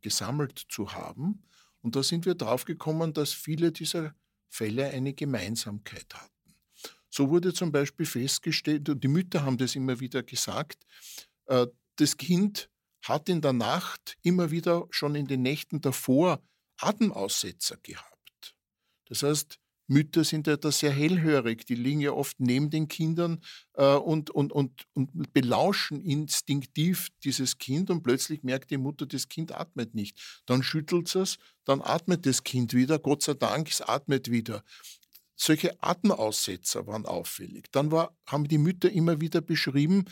gesammelt 0.00 0.66
zu 0.68 0.92
haben. 0.92 1.42
Und 1.82 1.96
da 1.96 2.02
sind 2.02 2.26
wir 2.26 2.34
drauf 2.34 2.64
gekommen, 2.64 3.12
dass 3.12 3.32
viele 3.32 3.72
dieser 3.72 4.14
Fälle 4.48 4.88
eine 4.88 5.12
Gemeinsamkeit 5.12 6.14
hatten. 6.14 6.54
So 7.08 7.28
wurde 7.28 7.52
zum 7.52 7.72
Beispiel 7.72 8.06
festgestellt, 8.06 8.88
und 8.88 9.02
die 9.02 9.08
Mütter 9.08 9.44
haben 9.44 9.58
das 9.58 9.74
immer 9.74 9.98
wieder 9.98 10.22
gesagt, 10.22 10.84
äh, 11.46 11.66
das 11.96 12.16
Kind 12.16 12.70
hat 13.02 13.28
in 13.28 13.40
der 13.40 13.52
Nacht 13.52 14.16
immer 14.22 14.50
wieder 14.50 14.86
schon 14.90 15.14
in 15.14 15.26
den 15.26 15.42
Nächten 15.42 15.80
davor 15.80 16.40
Atemaussetzer 16.78 17.76
gehabt. 17.82 18.09
Das 19.10 19.22
heißt, 19.22 19.58
Mütter 19.88 20.22
sind 20.22 20.46
ja 20.46 20.56
da 20.56 20.70
sehr 20.70 20.92
hellhörig, 20.92 21.66
die 21.66 21.74
liegen 21.74 22.00
ja 22.00 22.12
oft 22.12 22.38
neben 22.38 22.70
den 22.70 22.86
Kindern 22.86 23.40
äh, 23.74 23.96
und, 23.96 24.30
und, 24.30 24.52
und, 24.52 24.86
und 24.94 25.32
belauschen 25.32 26.00
instinktiv 26.00 27.08
dieses 27.24 27.58
Kind 27.58 27.90
und 27.90 28.04
plötzlich 28.04 28.44
merkt 28.44 28.70
die 28.70 28.78
Mutter, 28.78 29.04
das 29.04 29.28
Kind 29.28 29.50
atmet 29.52 29.96
nicht. 29.96 30.16
Dann 30.46 30.62
schüttelt 30.62 31.12
es, 31.16 31.38
dann 31.64 31.82
atmet 31.82 32.24
das 32.24 32.44
Kind 32.44 32.72
wieder, 32.72 33.00
Gott 33.00 33.24
sei 33.24 33.34
Dank, 33.34 33.68
es 33.68 33.82
atmet 33.82 34.30
wieder. 34.30 34.62
Solche 35.34 35.82
Atemaussetzer 35.82 36.86
waren 36.86 37.04
auffällig. 37.04 37.64
Dann 37.72 37.90
war, 37.90 38.16
haben 38.26 38.46
die 38.46 38.58
Mütter 38.58 38.92
immer 38.92 39.20
wieder 39.20 39.40
beschrieben, 39.40 40.04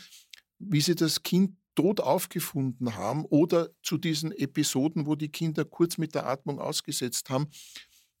wie 0.57 0.81
sie 0.81 0.95
das 0.95 1.23
Kind 1.23 1.55
tot 1.75 2.01
aufgefunden 2.01 2.95
haben 2.95 3.23
oder 3.23 3.69
zu 3.81 3.97
diesen 3.97 4.33
Episoden, 4.33 5.05
wo 5.05 5.15
die 5.15 5.29
Kinder 5.29 5.63
kurz 5.63 5.97
mit 5.97 6.13
der 6.15 6.25
Atmung 6.25 6.59
ausgesetzt 6.59 7.29
haben, 7.29 7.47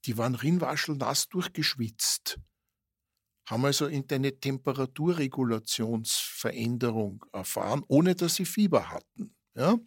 die 0.05 0.17
waren 0.17 0.35
rinwaschelnass 0.35 1.29
durchgeschwitzt, 1.29 2.39
haben 3.47 3.65
also 3.65 3.85
eine 3.85 4.39
Temperaturregulationsveränderung 4.39 7.25
erfahren, 7.31 7.83
ohne 7.87 8.15
dass 8.15 8.35
sie 8.35 8.45
Fieber 8.45 8.89
hatten. 8.89 9.35
Ja? 9.55 9.77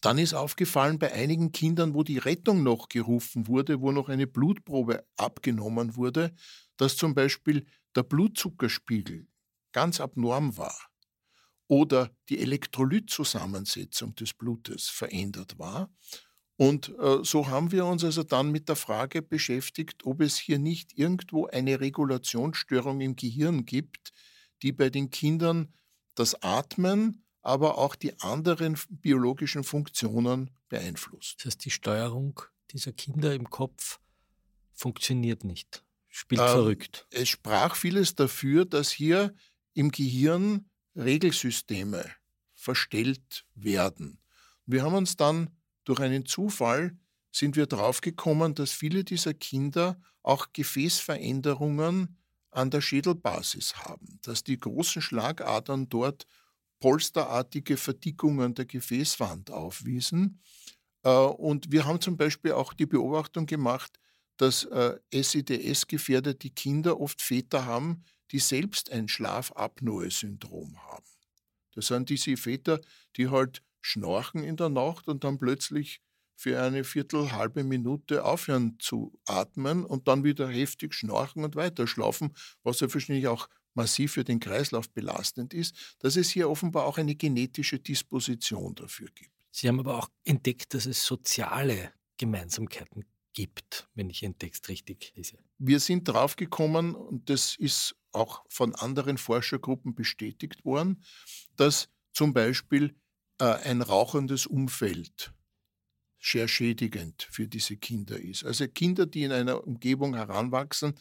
Dann 0.00 0.18
ist 0.18 0.34
aufgefallen 0.34 0.98
bei 0.98 1.12
einigen 1.12 1.52
Kindern, 1.52 1.94
wo 1.94 2.02
die 2.02 2.18
Rettung 2.18 2.62
noch 2.62 2.88
gerufen 2.88 3.46
wurde, 3.46 3.80
wo 3.80 3.92
noch 3.92 4.08
eine 4.08 4.26
Blutprobe 4.26 5.06
abgenommen 5.16 5.96
wurde, 5.96 6.34
dass 6.76 6.96
zum 6.96 7.14
Beispiel 7.14 7.66
der 7.94 8.02
Blutzuckerspiegel 8.02 9.28
ganz 9.72 10.00
abnorm 10.00 10.56
war 10.56 10.76
oder 11.68 12.10
die 12.28 12.40
Elektrolytzusammensetzung 12.40 14.14
des 14.14 14.34
Blutes 14.34 14.88
verändert 14.88 15.58
war. 15.58 15.90
Und 16.56 16.94
äh, 17.00 17.24
so 17.24 17.48
haben 17.48 17.72
wir 17.72 17.84
uns 17.84 18.04
also 18.04 18.22
dann 18.22 18.52
mit 18.52 18.68
der 18.68 18.76
Frage 18.76 19.22
beschäftigt, 19.22 20.04
ob 20.04 20.20
es 20.20 20.36
hier 20.36 20.58
nicht 20.58 20.96
irgendwo 20.96 21.46
eine 21.46 21.80
Regulationsstörung 21.80 23.00
im 23.00 23.16
Gehirn 23.16 23.64
gibt, 23.64 24.12
die 24.62 24.72
bei 24.72 24.88
den 24.88 25.10
Kindern 25.10 25.74
das 26.14 26.40
Atmen, 26.42 27.24
aber 27.42 27.78
auch 27.78 27.96
die 27.96 28.18
anderen 28.20 28.78
biologischen 28.88 29.64
Funktionen 29.64 30.50
beeinflusst. 30.68 31.40
Das 31.40 31.46
heißt, 31.46 31.64
die 31.64 31.70
Steuerung 31.70 32.40
dieser 32.70 32.92
Kinder 32.92 33.34
im 33.34 33.50
Kopf 33.50 34.00
funktioniert 34.72 35.44
nicht, 35.44 35.84
spielt 36.08 36.40
äh, 36.40 36.48
verrückt. 36.48 37.06
Es 37.10 37.28
sprach 37.28 37.74
vieles 37.74 38.14
dafür, 38.14 38.64
dass 38.64 38.90
hier 38.90 39.34
im 39.74 39.90
Gehirn 39.90 40.70
Regelsysteme 40.96 42.04
verstellt 42.54 43.44
werden. 43.54 44.20
Wir 44.66 44.82
haben 44.82 44.94
uns 44.94 45.16
dann 45.16 45.50
durch 45.84 46.00
einen 46.00 46.26
Zufall 46.26 46.96
sind 47.30 47.56
wir 47.56 47.66
draufgekommen, 47.66 48.54
dass 48.54 48.70
viele 48.70 49.04
dieser 49.04 49.34
Kinder 49.34 50.00
auch 50.22 50.48
Gefäßveränderungen 50.52 52.16
an 52.50 52.70
der 52.70 52.80
Schädelbasis 52.80 53.76
haben, 53.76 54.18
dass 54.22 54.44
die 54.44 54.58
großen 54.58 55.02
Schlagadern 55.02 55.88
dort 55.88 56.26
polsterartige 56.80 57.76
Verdickungen 57.76 58.54
der 58.54 58.66
Gefäßwand 58.66 59.50
aufwiesen. 59.50 60.40
Äh, 61.02 61.10
und 61.10 61.72
wir 61.72 61.84
haben 61.84 62.00
zum 62.00 62.16
Beispiel 62.16 62.52
auch 62.52 62.72
die 62.72 62.86
Beobachtung 62.86 63.46
gemacht, 63.46 63.98
dass 64.36 64.66
SIDS-gefährdete 65.12 66.50
Kinder 66.50 67.00
oft 67.00 67.22
Väter 67.22 67.66
haben, 67.66 68.04
die 68.32 68.40
selbst 68.40 68.90
ein 68.90 69.06
Schlafapnoe-Syndrom 69.08 70.76
haben. 70.88 71.06
Das 71.72 71.86
sind 71.86 72.08
diese 72.08 72.36
Väter, 72.36 72.80
die 73.16 73.28
halt 73.28 73.62
schnorchen 73.84 74.42
in 74.42 74.56
der 74.56 74.70
Nacht 74.70 75.08
und 75.08 75.24
dann 75.24 75.38
plötzlich 75.38 76.00
für 76.36 76.60
eine 76.60 76.84
Viertel, 76.84 77.32
halbe 77.32 77.62
Minute 77.62 78.24
aufhören 78.24 78.76
zu 78.80 79.12
atmen 79.26 79.84
und 79.84 80.08
dann 80.08 80.24
wieder 80.24 80.48
heftig 80.48 80.94
schnorchen 80.94 81.44
und 81.44 81.54
weiterschlafen, 81.54 82.34
was 82.62 82.80
ja 82.80 82.92
wahrscheinlich 82.92 83.28
auch 83.28 83.48
massiv 83.74 84.12
für 84.12 84.24
den 84.24 84.40
Kreislauf 84.40 84.88
belastend 84.90 85.52
ist, 85.52 85.96
dass 85.98 86.16
es 86.16 86.30
hier 86.30 86.48
offenbar 86.48 86.86
auch 86.86 86.98
eine 86.98 87.14
genetische 87.14 87.78
Disposition 87.78 88.74
dafür 88.74 89.08
gibt. 89.14 89.30
Sie 89.50 89.68
haben 89.68 89.78
aber 89.78 89.98
auch 89.98 90.08
entdeckt, 90.24 90.74
dass 90.74 90.86
es 90.86 91.04
soziale 91.04 91.92
Gemeinsamkeiten 92.16 93.04
gibt, 93.32 93.88
wenn 93.94 94.10
ich 94.10 94.22
Ihren 94.22 94.38
Text 94.38 94.68
richtig 94.68 95.12
lese. 95.14 95.38
Wir 95.58 95.78
sind 95.78 96.08
draufgekommen, 96.08 96.94
und 96.94 97.28
das 97.28 97.56
ist 97.56 97.94
auch 98.12 98.44
von 98.48 98.74
anderen 98.76 99.18
Forschergruppen 99.18 99.94
bestätigt 99.94 100.64
worden, 100.64 101.02
dass 101.56 101.88
zum 102.12 102.32
Beispiel 102.32 102.94
ein 103.38 103.82
rauchendes 103.82 104.46
Umfeld 104.46 105.32
sehr 106.24 106.48
schädigend 106.48 107.28
für 107.30 107.46
diese 107.46 107.76
Kinder 107.76 108.18
ist. 108.18 108.44
Also 108.44 108.66
Kinder, 108.66 109.04
die 109.04 109.24
in 109.24 109.32
einer 109.32 109.66
Umgebung 109.66 110.14
heranwachsen, 110.14 110.94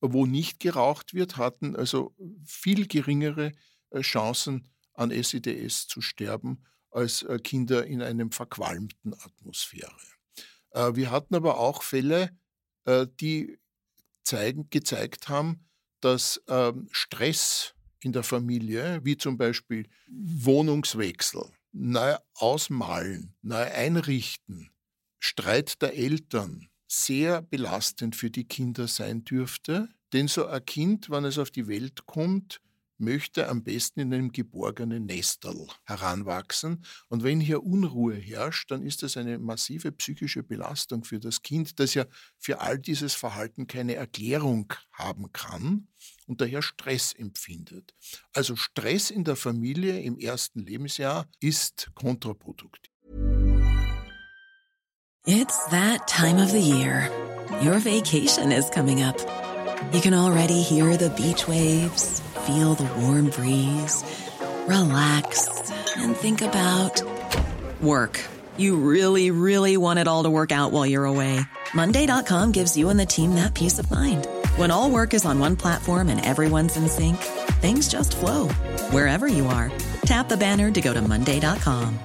wo 0.00 0.24
nicht 0.24 0.58
geraucht 0.58 1.12
wird, 1.12 1.36
hatten 1.36 1.76
also 1.76 2.14
viel 2.46 2.86
geringere 2.86 3.52
äh, 3.90 4.00
Chancen 4.00 4.68
an 4.94 5.10
SIDS 5.10 5.86
zu 5.86 6.00
sterben 6.00 6.64
als 6.90 7.22
äh, 7.22 7.38
Kinder 7.38 7.86
in 7.86 8.02
einem 8.02 8.30
verqualmten 8.30 9.14
Atmosphäre. 9.14 9.94
Äh, 10.70 10.94
wir 10.94 11.10
hatten 11.10 11.34
aber 11.34 11.58
auch 11.58 11.82
Fälle, 11.82 12.30
äh, 12.84 13.06
die 13.20 13.58
zeigen, 14.24 14.70
gezeigt 14.70 15.28
haben, 15.28 15.66
dass 16.00 16.40
ähm, 16.48 16.88
Stress 16.90 17.74
in 18.00 18.12
der 18.12 18.22
Familie, 18.22 19.00
wie 19.02 19.16
zum 19.16 19.36
Beispiel 19.36 19.88
Wohnungswechsel, 20.08 21.50
neu 21.74 22.14
ausmalen, 22.34 23.34
neu 23.42 23.64
einrichten, 23.64 24.70
Streit 25.18 25.82
der 25.82 25.96
Eltern, 25.96 26.68
sehr 26.86 27.42
belastend 27.42 28.14
für 28.14 28.30
die 28.30 28.44
Kinder 28.44 28.86
sein 28.86 29.24
dürfte. 29.24 29.88
Denn 30.12 30.28
so 30.28 30.46
ein 30.46 30.64
Kind, 30.64 31.10
wenn 31.10 31.24
es 31.24 31.38
auf 31.38 31.50
die 31.50 31.66
Welt 31.66 32.06
kommt, 32.06 32.60
möchte 32.98 33.48
am 33.48 33.64
besten 33.64 34.00
in 34.00 34.14
einem 34.14 34.30
geborgenen 34.30 35.06
Nestel 35.06 35.66
heranwachsen. 35.82 36.84
Und 37.08 37.24
wenn 37.24 37.40
hier 37.40 37.64
Unruhe 37.64 38.14
herrscht, 38.14 38.70
dann 38.70 38.82
ist 38.82 39.02
das 39.02 39.16
eine 39.16 39.40
massive 39.40 39.90
psychische 39.90 40.44
Belastung 40.44 41.02
für 41.02 41.18
das 41.18 41.42
Kind, 41.42 41.80
das 41.80 41.94
ja 41.94 42.06
für 42.38 42.60
all 42.60 42.78
dieses 42.78 43.14
Verhalten 43.14 43.66
keine 43.66 43.96
Erklärung 43.96 44.72
haben 44.92 45.32
kann 45.32 45.88
und 46.26 46.40
daher 46.40 46.62
Stress 46.62 47.12
empfindet. 47.12 47.94
Also 48.34 48.56
Stress 48.56 49.10
in 49.10 49.24
der 49.24 49.36
Familie 49.36 50.00
im 50.00 50.18
ersten 50.18 50.60
Lebensjahr 50.60 51.26
ist 51.40 51.90
kontraproduktiv. 51.94 52.90
It's 55.26 55.66
that 55.70 56.06
time 56.06 56.38
of 56.38 56.50
the 56.50 56.60
year. 56.60 57.10
Your 57.62 57.78
vacation 57.78 58.52
is 58.52 58.68
coming 58.68 59.02
up. 59.02 59.16
You 59.92 60.00
can 60.00 60.12
already 60.12 60.62
hear 60.62 60.96
the 60.96 61.10
beach 61.10 61.48
waves, 61.48 62.20
feel 62.46 62.74
the 62.74 62.88
warm 63.00 63.30
breeze, 63.30 64.04
relax 64.66 65.48
and 65.96 66.16
think 66.16 66.42
about 66.42 67.02
work. 67.80 68.20
You 68.56 68.76
really, 68.76 69.30
really 69.30 69.76
want 69.76 69.98
it 69.98 70.06
all 70.08 70.24
to 70.24 70.30
work 70.30 70.52
out 70.52 70.72
while 70.72 70.86
you're 70.86 71.04
away. 71.06 71.40
Monday.com 71.74 72.52
gives 72.52 72.76
you 72.76 72.88
and 72.90 73.00
the 73.00 73.06
team 73.06 73.34
that 73.34 73.54
peace 73.54 73.78
of 73.78 73.90
mind. 73.90 74.26
When 74.56 74.70
all 74.70 74.88
work 74.88 75.14
is 75.14 75.26
on 75.26 75.40
one 75.40 75.56
platform 75.56 76.08
and 76.08 76.24
everyone's 76.24 76.76
in 76.76 76.88
sync, 76.88 77.16
things 77.60 77.88
just 77.88 78.14
flow 78.14 78.46
wherever 78.92 79.26
you 79.26 79.46
are. 79.46 79.72
Tap 80.06 80.28
the 80.28 80.36
banner 80.36 80.70
to 80.70 80.80
go 80.80 80.94
to 80.94 81.02
Monday.com. 81.02 81.98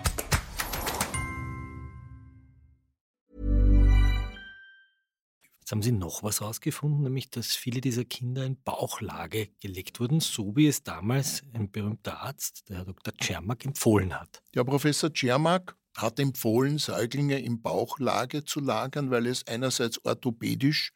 Jetzt 5.60 5.72
haben 5.72 5.84
Sie 5.84 5.92
noch 5.92 6.24
was 6.24 6.42
herausgefunden, 6.42 7.04
nämlich 7.04 7.30
dass 7.30 7.56
viele 7.56 7.82
dieser 7.82 8.04
Kinder 8.04 8.44
in 8.44 8.58
Bauchlage 8.64 9.50
gelegt 9.62 10.00
wurden, 10.00 10.20
so 10.20 10.56
wie 10.56 10.66
es 10.66 10.82
damals 10.82 11.44
ein 11.54 11.70
berühmter 11.70 12.22
Arzt, 12.22 12.68
der 12.68 12.78
Herr 12.78 12.86
Dr. 12.86 13.14
Czermak, 13.16 13.64
empfohlen 13.64 14.20
hat. 14.20 14.42
Der 14.56 14.64
Professor 14.64 15.14
Czermak 15.14 15.76
hat 15.96 16.20
empfohlen, 16.20 16.80
Säuglinge 16.80 17.38
in 17.38 17.62
Bauchlage 17.62 18.44
zu 18.44 18.60
lagern, 18.60 19.12
weil 19.12 19.28
es 19.28 19.46
einerseits 19.46 20.04
orthopädisch 20.04 20.94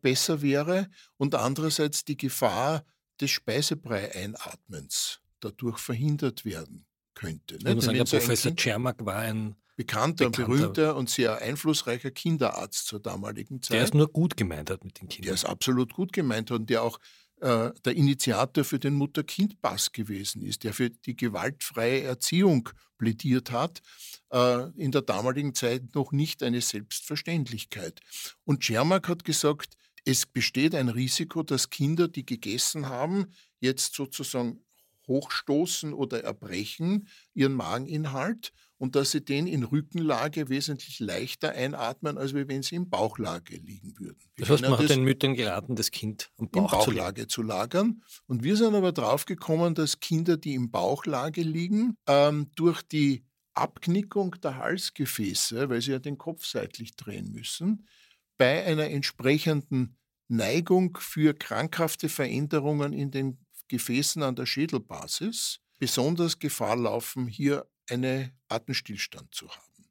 besser 0.00 0.42
wäre 0.42 0.88
und 1.16 1.34
andererseits 1.34 2.04
die 2.04 2.16
Gefahr 2.16 2.84
des 3.20 3.30
Speisebrei-Einatmens 3.30 5.20
dadurch 5.40 5.78
verhindert 5.78 6.44
werden 6.44 6.86
könnte. 7.14 7.56
Ich 7.56 7.64
muss 7.74 7.84
sagen, 7.84 7.98
der 7.98 8.04
Professor 8.04 8.54
Czermak 8.54 9.04
war 9.04 9.16
ein 9.18 9.56
bekannter, 9.76 10.30
bekannter, 10.30 10.44
berühmter 10.46 10.96
und 10.96 11.10
sehr 11.10 11.40
einflussreicher 11.40 12.10
Kinderarzt 12.10 12.86
zur 12.86 13.00
damaligen 13.00 13.62
Zeit. 13.62 13.76
Der 13.76 13.84
es 13.84 13.94
nur 13.94 14.08
gut 14.08 14.36
gemeint 14.36 14.70
hat 14.70 14.84
mit 14.84 15.00
den 15.00 15.08
Kindern. 15.08 15.26
Der 15.26 15.34
es 15.34 15.44
absolut 15.44 15.92
gut 15.92 16.12
gemeint 16.12 16.50
hat 16.50 16.60
und 16.60 16.70
der 16.70 16.82
auch 16.82 16.98
äh, 17.40 17.70
der 17.84 17.96
Initiator 17.96 18.64
für 18.64 18.78
den 18.78 18.94
Mutter-Kind-Pass 18.94 19.92
gewesen 19.92 20.42
ist, 20.42 20.64
der 20.64 20.72
für 20.72 20.90
die 20.90 21.16
gewaltfreie 21.16 22.02
Erziehung 22.02 22.68
plädiert 22.98 23.50
hat, 23.50 23.82
äh, 24.30 24.70
in 24.76 24.92
der 24.92 25.02
damaligen 25.02 25.54
Zeit 25.54 25.94
noch 25.94 26.12
nicht 26.12 26.42
eine 26.42 26.60
Selbstverständlichkeit. 26.60 28.00
Und 28.44 28.60
Czermak 28.60 29.08
hat 29.08 29.24
gesagt, 29.24 29.76
es 30.04 30.26
besteht 30.26 30.74
ein 30.74 30.88
Risiko, 30.88 31.42
dass 31.42 31.70
Kinder, 31.70 32.08
die 32.08 32.26
gegessen 32.26 32.88
haben, 32.88 33.26
jetzt 33.60 33.94
sozusagen 33.94 34.64
hochstoßen 35.06 35.92
oder 35.92 36.22
erbrechen 36.24 37.08
ihren 37.34 37.54
Mageninhalt 37.54 38.52
und 38.84 38.94
dass 38.96 39.12
sie 39.12 39.24
den 39.24 39.46
in 39.46 39.62
Rückenlage 39.62 40.50
wesentlich 40.50 41.00
leichter 41.00 41.52
einatmen, 41.52 42.18
als 42.18 42.34
wenn 42.34 42.62
sie 42.62 42.74
in 42.74 42.90
Bauchlage 42.90 43.56
liegen 43.56 43.98
würden. 43.98 44.18
Wir 44.36 44.44
das 44.44 44.50
heißt, 44.50 44.68
man 44.68 44.78
hat 44.78 44.90
den 44.90 45.04
Müttern 45.04 45.32
geraten, 45.32 45.74
das 45.74 45.90
Kind 45.90 46.30
am 46.36 46.50
Bauch 46.50 46.70
in 46.70 46.78
Bauchlage 46.78 47.26
zu, 47.26 47.40
lagern. 47.40 48.02
Und 48.26 48.44
wir 48.44 48.58
sind 48.58 48.74
aber 48.74 48.92
drauf 48.92 49.24
gekommen, 49.24 49.74
dass 49.74 50.00
Kinder, 50.00 50.36
die 50.36 50.52
in 50.52 50.70
Bauchlage 50.70 51.40
liegen, 51.40 51.96
ähm, 52.06 52.50
durch 52.56 52.82
die 52.82 53.24
Abknickung 53.54 54.36
der 54.42 54.58
Halsgefäße, 54.58 55.70
weil 55.70 55.80
sie 55.80 55.92
ja 55.92 55.98
den 55.98 56.18
Kopf 56.18 56.44
seitlich 56.44 56.94
drehen 56.94 57.32
müssen, 57.32 57.88
bei 58.36 58.66
einer 58.66 58.90
entsprechenden 58.90 59.96
Neigung 60.28 60.98
für 61.00 61.32
krankhafte 61.32 62.10
Veränderungen 62.10 62.92
in 62.92 63.10
den 63.10 63.38
Gefäßen 63.68 64.22
an 64.22 64.36
der 64.36 64.44
Schädelbasis 64.44 65.60
besonders 65.78 66.38
Gefahr 66.38 66.76
laufen, 66.76 67.26
hier 67.26 67.66
einen 67.90 68.32
Atemstillstand 68.48 69.34
zu 69.34 69.48
haben. 69.48 69.88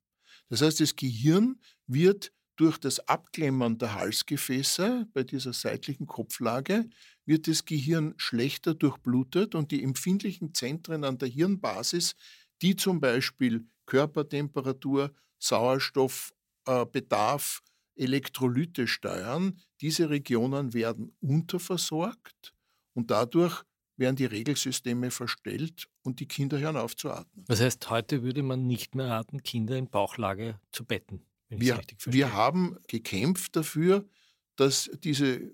Das 0.50 0.62
heißt, 0.62 0.82
das 0.82 0.96
Gehirn 0.96 1.60
wird 1.88 2.32
durch 2.56 2.78
das 2.78 3.00
Abklemmern 3.08 3.78
der 3.78 3.96
Halsgefäße 3.96 5.08
bei 5.14 5.24
dieser 5.24 5.54
seitlichen 5.54 6.06
Kopflage 6.06 6.90
wird 7.26 7.48
das 7.48 7.66
Gehirn 7.66 8.14
schlechter 8.18 8.76
durchblutet 8.76 9.56
und 9.56 9.72
die 9.72 9.84
empfindlichen 9.84 10.54
Zentren 10.54 11.04
an 11.04 11.18
der 11.18 11.30
Hirnbasis, 11.30 12.16
die 12.62 12.76
zum 12.76 13.00
Beispiel 13.00 13.66
Körpertemperatur, 13.86 15.14
Sauerstoffbedarf, 15.40 17.62
äh, 17.66 18.04
Elektrolyte 18.04 18.88
steuern, 18.88 19.60
diese 19.82 20.10
Regionen 20.10 20.74
werden 20.74 21.16
unterversorgt 21.22 22.54
und 22.94 23.12
dadurch 23.12 23.64
werden 23.98 24.16
die 24.16 24.26
Regelsysteme 24.26 25.12
verstellt 25.12 25.88
und 26.02 26.20
die 26.20 26.28
Kinder 26.28 26.60
hören 26.60 26.78
auf 26.78 26.96
zu 26.96 27.12
atmen. 27.12 27.46
Das 27.48 27.62
heißt, 27.62 27.90
heute 27.90 28.24
würde 28.24 28.44
man 28.44 28.66
nicht 28.66 28.96
mehr 28.96 29.08
raten, 29.08 29.44
Kinder 29.44 29.78
in 29.78 29.90
Bauchlage 29.90 30.60
zu 30.72 30.86
betten. 30.86 31.22
Wir, 31.50 31.80
wir 32.06 32.34
haben 32.34 32.78
gekämpft 32.88 33.56
dafür, 33.56 34.08
dass 34.56 34.90
diese 35.04 35.52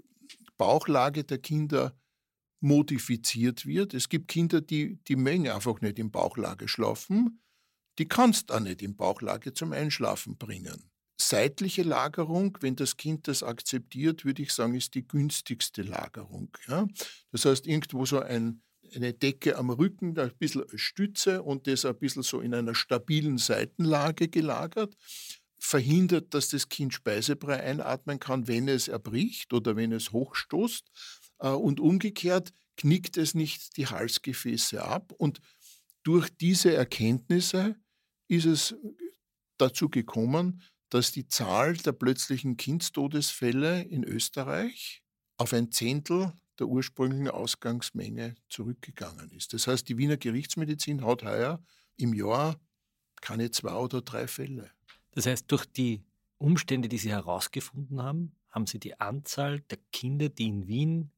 Bauchlage 0.57 1.23
der 1.23 1.39
Kinder 1.39 1.93
modifiziert 2.61 3.65
wird. 3.65 3.93
Es 3.93 4.09
gibt 4.09 4.27
Kinder, 4.29 4.61
die 4.61 4.97
die 5.07 5.15
Menge 5.15 5.53
einfach 5.53 5.81
nicht 5.81 5.99
in 5.99 6.11
Bauchlage 6.11 6.67
schlafen. 6.67 7.41
Die 7.97 8.07
kannst 8.07 8.49
du 8.49 8.53
auch 8.53 8.59
nicht 8.59 8.81
in 8.81 8.95
Bauchlage 8.95 9.53
zum 9.53 9.73
Einschlafen 9.73 10.37
bringen 10.37 10.89
seitliche 11.21 11.83
Lagerung, 11.83 12.57
wenn 12.61 12.75
das 12.75 12.97
Kind 12.97 13.27
das 13.27 13.43
akzeptiert, 13.43 14.25
würde 14.25 14.41
ich 14.41 14.53
sagen, 14.53 14.75
ist 14.75 14.95
die 14.95 15.07
günstigste 15.07 15.81
Lagerung. 15.81 16.49
Ja? 16.67 16.87
Das 17.31 17.45
heißt, 17.45 17.67
irgendwo 17.67 18.05
so 18.05 18.19
ein, 18.19 18.61
eine 18.95 19.13
Decke 19.13 19.57
am 19.57 19.69
Rücken, 19.69 20.17
ein 20.17 20.31
bisschen 20.37 20.65
Stütze 20.75 21.43
und 21.43 21.67
das 21.67 21.85
ein 21.85 21.97
bisschen 21.97 22.23
so 22.23 22.39
in 22.39 22.53
einer 22.53 22.73
stabilen 22.73 23.37
Seitenlage 23.37 24.29
gelagert, 24.29 24.95
verhindert, 25.59 26.33
dass 26.33 26.49
das 26.49 26.69
Kind 26.69 26.93
Speisebrei 26.93 27.61
einatmen 27.61 28.19
kann, 28.19 28.47
wenn 28.47 28.69
es 28.69 28.87
erbricht 28.87 29.53
oder 29.53 29.75
wenn 29.75 29.91
es 29.91 30.13
hochstoßt. 30.13 30.89
Äh, 31.39 31.49
und 31.49 31.79
umgekehrt 31.79 32.51
knickt 32.77 33.17
es 33.17 33.35
nicht 33.35 33.75
die 33.75 33.87
Halsgefäße 33.87 34.81
ab. 34.81 35.11
Und 35.17 35.41
durch 36.03 36.29
diese 36.29 36.73
Erkenntnisse 36.73 37.75
ist 38.29 38.45
es 38.45 38.75
dazu 39.57 39.89
gekommen, 39.89 40.61
dass 40.89 41.11
die 41.11 41.27
Zahl 41.27 41.77
der 41.77 41.91
plötzlichen 41.91 42.57
Kindstodesfälle 42.57 43.83
in 43.83 44.03
Österreich 44.03 45.03
auf 45.37 45.53
ein 45.53 45.71
Zehntel 45.71 46.33
der 46.59 46.67
ursprünglichen 46.67 47.29
Ausgangsmenge 47.29 48.35
zurückgegangen 48.49 49.31
ist. 49.31 49.53
Das 49.53 49.67
heißt, 49.67 49.87
die 49.87 49.97
Wiener 49.97 50.17
Gerichtsmedizin 50.17 51.05
hat 51.05 51.23
heuer 51.23 51.63
im 51.95 52.13
Jahr 52.13 52.59
keine 53.21 53.51
zwei 53.51 53.73
oder 53.73 54.01
drei 54.01 54.27
Fälle. 54.27 54.71
Das 55.11 55.25
heißt, 55.25 55.45
durch 55.51 55.65
die 55.65 56.03
Umstände, 56.37 56.89
die 56.89 56.97
Sie 56.97 57.11
herausgefunden 57.11 58.01
haben, 58.01 58.35
haben 58.49 58.65
Sie 58.67 58.79
die 58.79 58.99
Anzahl 58.99 59.61
der 59.61 59.79
Kinder, 59.91 60.29
die 60.29 60.47
in 60.47 60.67
Wien 60.67 61.11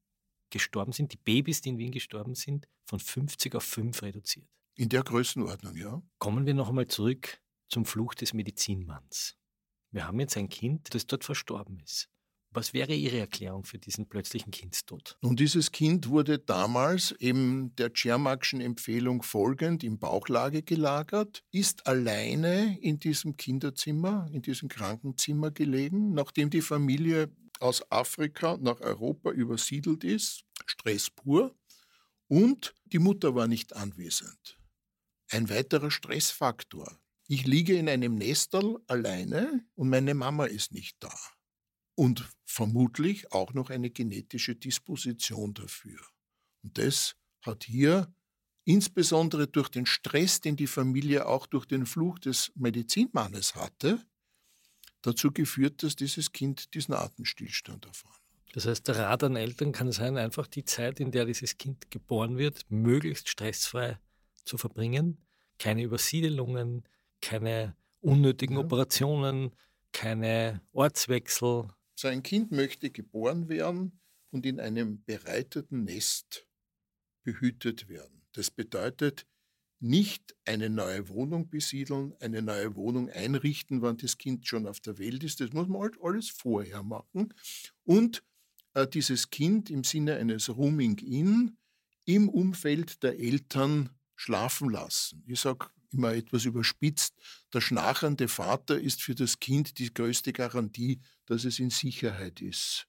gestorben 0.50 0.92
sind, 0.92 1.12
die 1.12 1.16
Babys, 1.16 1.62
die 1.62 1.70
in 1.70 1.78
Wien 1.78 1.92
gestorben 1.92 2.34
sind, 2.34 2.68
von 2.84 3.00
50 3.00 3.54
auf 3.54 3.64
5 3.64 4.02
reduziert. 4.02 4.48
In 4.74 4.88
der 4.88 5.02
Größenordnung, 5.02 5.76
ja. 5.76 6.02
Kommen 6.18 6.46
wir 6.46 6.54
noch 6.54 6.68
einmal 6.68 6.88
zurück 6.88 7.40
zum 7.68 7.84
Fluch 7.84 8.14
des 8.14 8.34
Medizinmanns 8.34 9.36
wir 9.92 10.06
haben 10.06 10.18
jetzt 10.20 10.36
ein 10.36 10.48
Kind, 10.48 10.94
das 10.94 11.06
dort 11.06 11.24
verstorben 11.24 11.78
ist. 11.80 12.08
Was 12.54 12.74
wäre 12.74 12.92
Ihre 12.92 13.18
Erklärung 13.18 13.64
für 13.64 13.78
diesen 13.78 14.08
plötzlichen 14.08 14.50
Kindstod? 14.50 15.16
Und 15.22 15.40
dieses 15.40 15.72
Kind 15.72 16.08
wurde 16.10 16.38
damals 16.38 17.12
eben 17.12 17.74
der 17.76 17.94
Tschermakschen 17.94 18.60
Empfehlung 18.60 19.22
folgend 19.22 19.82
in 19.82 19.98
Bauchlage 19.98 20.62
gelagert, 20.62 21.42
ist 21.50 21.86
alleine 21.86 22.78
in 22.80 22.98
diesem 22.98 23.38
Kinderzimmer, 23.38 24.28
in 24.32 24.42
diesem 24.42 24.68
Krankenzimmer 24.68 25.50
gelegen, 25.50 26.12
nachdem 26.12 26.50
die 26.50 26.60
Familie 26.60 27.30
aus 27.58 27.90
Afrika 27.90 28.58
nach 28.60 28.80
Europa 28.80 29.30
übersiedelt 29.30 30.04
ist, 30.04 30.44
Stress 30.66 31.08
pur, 31.08 31.54
und 32.28 32.74
die 32.84 32.98
Mutter 32.98 33.34
war 33.34 33.46
nicht 33.46 33.74
anwesend. 33.76 34.58
Ein 35.30 35.48
weiterer 35.48 35.90
Stressfaktor. 35.90 36.98
Ich 37.28 37.46
liege 37.46 37.76
in 37.76 37.88
einem 37.88 38.16
Nestel 38.16 38.78
alleine 38.86 39.64
und 39.74 39.88
meine 39.88 40.14
Mama 40.14 40.46
ist 40.46 40.72
nicht 40.72 40.96
da. 41.00 41.14
Und 41.94 42.28
vermutlich 42.44 43.32
auch 43.32 43.54
noch 43.54 43.70
eine 43.70 43.90
genetische 43.90 44.54
Disposition 44.54 45.54
dafür. 45.54 46.00
Und 46.62 46.78
das 46.78 47.16
hat 47.42 47.64
hier 47.64 48.12
insbesondere 48.64 49.48
durch 49.48 49.68
den 49.68 49.86
Stress, 49.86 50.40
den 50.40 50.56
die 50.56 50.66
Familie 50.66 51.26
auch 51.26 51.46
durch 51.46 51.66
den 51.66 51.86
Fluch 51.86 52.18
des 52.18 52.52
Medizinmannes 52.54 53.54
hatte, 53.54 54.04
dazu 55.02 55.32
geführt, 55.32 55.82
dass 55.82 55.96
dieses 55.96 56.32
Kind 56.32 56.74
diesen 56.74 56.94
Atemstillstand 56.94 57.86
erfahren 57.86 58.14
hat. 58.14 58.54
Das 58.54 58.66
heißt, 58.66 58.86
der 58.86 58.96
Rat 58.98 59.24
an 59.24 59.36
Eltern 59.36 59.72
kann 59.72 59.92
sein, 59.92 60.16
einfach 60.16 60.46
die 60.46 60.64
Zeit, 60.64 61.00
in 61.00 61.10
der 61.10 61.24
dieses 61.24 61.56
Kind 61.56 61.90
geboren 61.90 62.36
wird, 62.36 62.64
möglichst 62.68 63.28
stressfrei 63.28 63.98
zu 64.44 64.58
verbringen. 64.58 65.18
Keine 65.58 65.82
Übersiedelungen, 65.82 66.86
keine 67.22 67.74
unnötigen 68.00 68.56
ja. 68.56 68.60
Operationen, 68.60 69.52
keine 69.92 70.60
Ortswechsel. 70.72 71.68
So 71.94 72.08
ein 72.08 72.22
Kind 72.22 72.52
möchte 72.52 72.90
geboren 72.90 73.48
werden 73.48 74.00
und 74.30 74.44
in 74.44 74.60
einem 74.60 75.02
bereiteten 75.04 75.84
Nest 75.84 76.46
behütet 77.22 77.88
werden. 77.88 78.26
Das 78.32 78.50
bedeutet, 78.50 79.26
nicht 79.82 80.36
eine 80.44 80.70
neue 80.70 81.08
Wohnung 81.08 81.50
besiedeln, 81.50 82.14
eine 82.20 82.40
neue 82.40 82.76
Wohnung 82.76 83.10
einrichten, 83.10 83.82
wann 83.82 83.96
das 83.96 84.16
Kind 84.16 84.46
schon 84.46 84.68
auf 84.68 84.78
der 84.78 84.98
Welt 84.98 85.24
ist. 85.24 85.40
Das 85.40 85.52
muss 85.52 85.66
man 85.66 85.82
halt 85.82 85.96
alles 86.00 86.30
vorher 86.30 86.84
machen. 86.84 87.34
Und 87.82 88.22
äh, 88.74 88.86
dieses 88.86 89.30
Kind 89.30 89.70
im 89.70 89.82
Sinne 89.82 90.16
eines 90.16 90.48
Rooming-In 90.56 91.56
im 92.04 92.28
Umfeld 92.28 93.02
der 93.02 93.18
Eltern 93.18 93.90
schlafen 94.14 94.70
lassen. 94.70 95.24
Ich 95.26 95.40
sage 95.40 95.66
immer 95.92 96.12
etwas 96.14 96.44
überspitzt, 96.44 97.14
der 97.52 97.60
schnarchende 97.60 98.28
Vater 98.28 98.80
ist 98.80 99.02
für 99.02 99.14
das 99.14 99.38
Kind 99.38 99.78
die 99.78 99.92
größte 99.92 100.32
Garantie, 100.32 101.00
dass 101.26 101.44
es 101.44 101.58
in 101.58 101.70
Sicherheit 101.70 102.40
ist. 102.40 102.86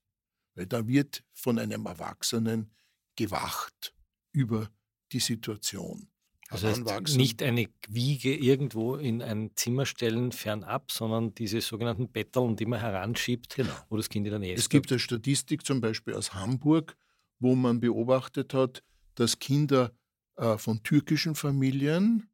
Weil 0.55 0.67
da 0.67 0.87
wird 0.87 1.23
von 1.33 1.59
einem 1.59 1.85
Erwachsenen 1.85 2.71
gewacht 3.15 3.93
über 4.31 4.69
die 5.11 5.19
Situation. 5.19 6.09
Das 6.49 6.63
heißt, 6.63 7.17
nicht 7.17 7.41
eine 7.41 7.67
Wiege 7.87 8.35
irgendwo 8.35 8.95
in 8.95 9.23
ein 9.23 9.51
Zimmer 9.55 9.87
stellen, 9.87 10.31
fernab, 10.31 10.91
sondern 10.91 11.33
diese 11.33 11.61
sogenannten 11.61 12.09
Betteln, 12.09 12.55
die 12.55 12.67
man 12.67 12.79
heranschiebt, 12.79 13.55
genau. 13.55 13.73
wo 13.89 13.97
das 13.97 14.07
Kind 14.07 14.27
in 14.27 14.31
der 14.31 14.39
Nähe 14.39 14.53
ist. 14.53 14.59
Es 14.59 14.69
gibt 14.69 14.91
eine 14.91 14.99
Statistik 14.99 15.65
zum 15.65 15.81
Beispiel 15.81 16.13
aus 16.13 16.35
Hamburg, 16.35 16.95
wo 17.39 17.55
man 17.55 17.79
beobachtet 17.79 18.53
hat, 18.53 18.83
dass 19.15 19.39
Kinder 19.39 19.95
äh, 20.35 20.57
von 20.57 20.83
türkischen 20.83 21.33
Familien, 21.33 22.29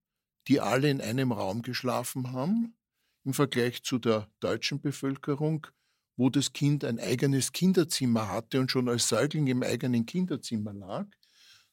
die 0.50 0.60
alle 0.60 0.90
in 0.90 1.00
einem 1.00 1.32
Raum 1.32 1.62
geschlafen 1.62 2.32
haben, 2.34 2.76
im 3.24 3.34
Vergleich 3.34 3.84
zu 3.84 4.00
der 4.00 4.28
deutschen 4.40 4.82
Bevölkerung, 4.82 5.68
wo 6.18 6.30
das 6.30 6.52
Kind 6.52 6.84
ein 6.84 7.00
eigenes 7.00 7.52
Kinderzimmer 7.52 8.28
hatte 8.28 8.60
und 8.60 8.72
schon 8.72 8.90
als 8.90 9.08
Säugling 9.08 9.48
im 9.48 9.64
eigenen 9.64 10.06
Kinderzimmer 10.06 10.74
lag, 10.74 11.06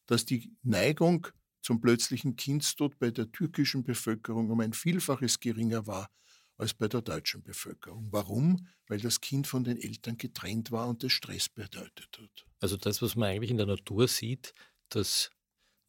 dass 0.05 0.25
die 0.25 0.55
Neigung 0.61 1.27
zum 1.61 1.81
plötzlichen 1.81 2.35
Kindstod 2.37 2.97
bei 2.99 3.11
der 3.11 3.31
türkischen 3.31 3.83
Bevölkerung 3.83 4.49
um 4.51 4.59
ein 4.61 4.73
Vielfaches 4.73 5.39
geringer 5.39 5.85
war 5.87 6.09
als 6.55 6.73
bei 6.73 6.87
der 6.87 7.01
deutschen 7.01 7.43
Bevölkerung. 7.43 8.07
Warum? 8.11 8.67
Weil 8.87 8.99
das 8.99 9.19
Kind 9.19 9.47
von 9.47 9.63
den 9.63 9.77
Eltern 9.77 10.17
getrennt 10.17 10.71
war 10.71 10.87
und 10.87 11.03
das 11.03 11.11
Stress 11.11 11.49
bedeutet 11.49 12.17
hat. 12.19 12.45
Also 12.59 12.77
das, 12.77 13.01
was 13.01 13.15
man 13.15 13.29
eigentlich 13.29 13.51
in 13.51 13.57
der 13.57 13.65
Natur 13.65 14.07
sieht, 14.07 14.53
dass 14.89 15.31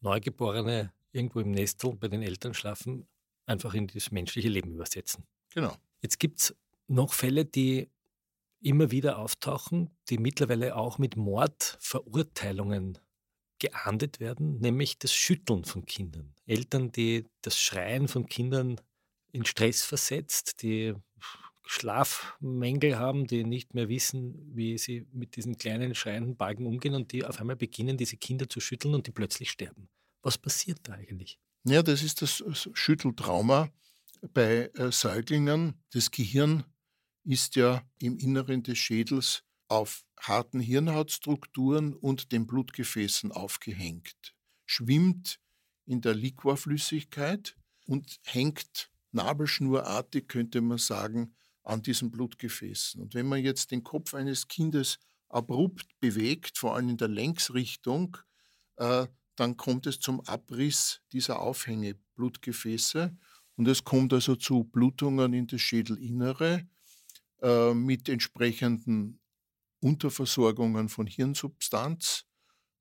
Neugeborene 0.01 0.91
irgendwo 1.11 1.39
im 1.39 1.51
Nestel 1.51 1.95
bei 1.95 2.07
den 2.07 2.21
Eltern 2.21 2.53
schlafen, 2.53 3.07
einfach 3.45 3.73
in 3.73 3.87
das 3.87 4.11
menschliche 4.11 4.49
Leben 4.49 4.73
übersetzen. 4.73 5.25
Genau. 5.53 5.75
Jetzt 6.01 6.19
gibt 6.19 6.39
es 6.39 6.55
noch 6.87 7.13
Fälle, 7.13 7.45
die 7.45 7.89
immer 8.61 8.91
wieder 8.91 9.19
auftauchen, 9.19 9.89
die 10.09 10.17
mittlerweile 10.17 10.75
auch 10.75 10.97
mit 10.97 11.15
Mordverurteilungen 11.15 12.97
geahndet 13.59 14.19
werden, 14.19 14.59
nämlich 14.59 14.99
das 14.99 15.13
Schütteln 15.13 15.65
von 15.65 15.85
Kindern. 15.85 16.33
Eltern, 16.45 16.91
die 16.91 17.25
das 17.41 17.59
Schreien 17.59 18.07
von 18.07 18.25
Kindern 18.25 18.79
in 19.31 19.45
Stress 19.45 19.83
versetzt, 19.83 20.61
die 20.61 20.93
Schlafmängel 21.65 22.97
haben, 22.97 23.27
die 23.27 23.43
nicht 23.43 23.75
mehr 23.75 23.89
wissen, 23.89 24.55
wie 24.55 24.77
sie 24.77 25.05
mit 25.11 25.35
diesen 25.35 25.57
kleinen 25.57 25.93
schreienden 25.93 26.35
Balken 26.35 26.65
umgehen 26.65 26.95
und 26.95 27.11
die 27.11 27.25
auf 27.25 27.39
einmal 27.39 27.57
beginnen, 27.57 27.95
diese 27.95 28.17
Kinder 28.17 28.49
zu 28.49 28.59
schütteln 28.59 28.95
und 28.95 29.05
die 29.05 29.11
plötzlich 29.11 29.51
sterben. 29.51 29.87
Was 30.21 30.37
passiert 30.37 30.79
da 30.83 30.93
eigentlich? 30.93 31.39
Ja, 31.63 31.83
das 31.83 32.03
ist 32.03 32.21
das 32.21 32.43
Schütteltrauma 32.73 33.69
bei 34.33 34.69
äh, 34.75 34.91
Säuglingen. 34.91 35.81
Das 35.91 36.11
Gehirn 36.11 36.63
ist 37.23 37.55
ja 37.55 37.83
im 37.99 38.17
Inneren 38.17 38.63
des 38.63 38.77
Schädels 38.77 39.43
auf 39.67 40.03
harten 40.19 40.59
Hirnhautstrukturen 40.59 41.93
und 41.93 42.31
den 42.31 42.47
Blutgefäßen 42.47 43.31
aufgehängt, 43.31 44.35
schwimmt 44.65 45.39
in 45.85 46.01
der 46.01 46.15
Liquorflüssigkeit 46.15 47.55
und 47.85 48.19
hängt 48.23 48.91
nabelschnurartig, 49.11 50.27
könnte 50.27 50.61
man 50.61 50.77
sagen, 50.77 51.35
an 51.63 51.81
diesen 51.81 52.11
Blutgefäßen. 52.11 53.01
Und 53.01 53.13
wenn 53.13 53.27
man 53.27 53.43
jetzt 53.43 53.71
den 53.71 53.83
Kopf 53.83 54.13
eines 54.13 54.47
Kindes 54.47 54.97
abrupt 55.29 55.87
bewegt, 55.99 56.57
vor 56.57 56.75
allem 56.75 56.89
in 56.89 56.97
der 56.97 57.07
Längsrichtung, 57.07 58.17
äh, 58.77 59.07
dann 59.39 59.57
kommt 59.57 59.87
es 59.87 59.99
zum 59.99 60.21
Abriss 60.21 61.01
dieser 61.11 61.39
Aufhängeblutgefäße 61.39 63.15
und 63.55 63.67
es 63.67 63.83
kommt 63.83 64.13
also 64.13 64.35
zu 64.35 64.63
Blutungen 64.65 65.33
in 65.33 65.47
das 65.47 65.61
Schädelinnere 65.61 66.67
äh, 67.41 67.73
mit 67.73 68.09
entsprechenden 68.09 69.19
Unterversorgungen 69.81 70.89
von 70.89 71.07
Hirnsubstanz 71.07 72.25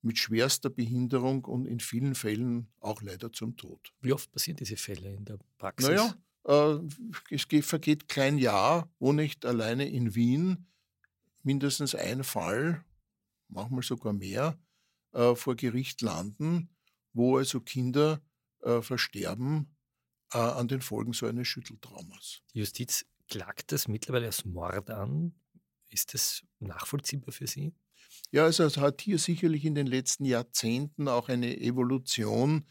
mit 0.03 0.18
schwerster 0.18 0.71
Behinderung 0.71 1.44
und 1.44 1.66
in 1.66 1.81
vielen 1.81 2.14
Fällen 2.14 2.68
auch 2.81 3.03
leider 3.03 3.33
zum 3.33 3.57
Tod. 3.57 3.92
Wie 4.01 4.12
oft 4.12 4.31
passieren 4.31 4.57
diese 4.57 4.77
Fälle 4.77 5.12
in 5.12 5.25
der 5.25 5.38
Praxis? 5.59 5.88
Naja, 5.88 6.14
äh, 6.44 6.79
es 7.31 7.49
geht, 7.49 7.64
vergeht 7.64 8.09
kein 8.09 8.38
Jahr, 8.38 8.90
wo 8.99 9.12
nicht 9.12 9.44
alleine 9.44 9.88
in 9.88 10.14
Wien 10.14 10.66
mindestens 11.42 11.94
ein 11.94 12.25
Fall, 12.25 12.85
manchmal 13.49 13.83
sogar 13.83 14.12
mehr, 14.12 14.59
äh, 15.12 15.35
vor 15.35 15.57
Gericht 15.57 16.03
landen, 16.03 16.71
wo 17.12 17.38
also 17.38 17.61
Kinder 17.61 18.21
äh, 18.62 18.83
versterben 18.83 19.77
äh, 20.33 20.38
an 20.38 20.68
den 20.68 20.81
Folgen 20.81 21.12
so 21.12 21.27
eines 21.27 21.49
Schütteltraumas. 21.49 22.42
Die 22.53 22.61
Justiz 22.61 23.07
klagt 23.29 23.73
das 23.73 23.88
mittlerweile 23.88 24.27
als 24.27 24.44
Mord 24.44 24.90
an. 24.90 25.35
Ist 25.88 26.14
das 26.14 26.42
nachvollziehbar 26.59 27.33
für 27.33 27.47
Sie? 27.47 27.73
Ja, 28.31 28.44
also 28.44 28.64
es 28.64 28.77
hat 28.77 29.01
hier 29.01 29.18
sicherlich 29.18 29.64
in 29.64 29.75
den 29.75 29.87
letzten 29.87 30.25
Jahrzehnten 30.25 31.09
auch 31.09 31.29
eine 31.29 31.59
Evolution 31.61 32.66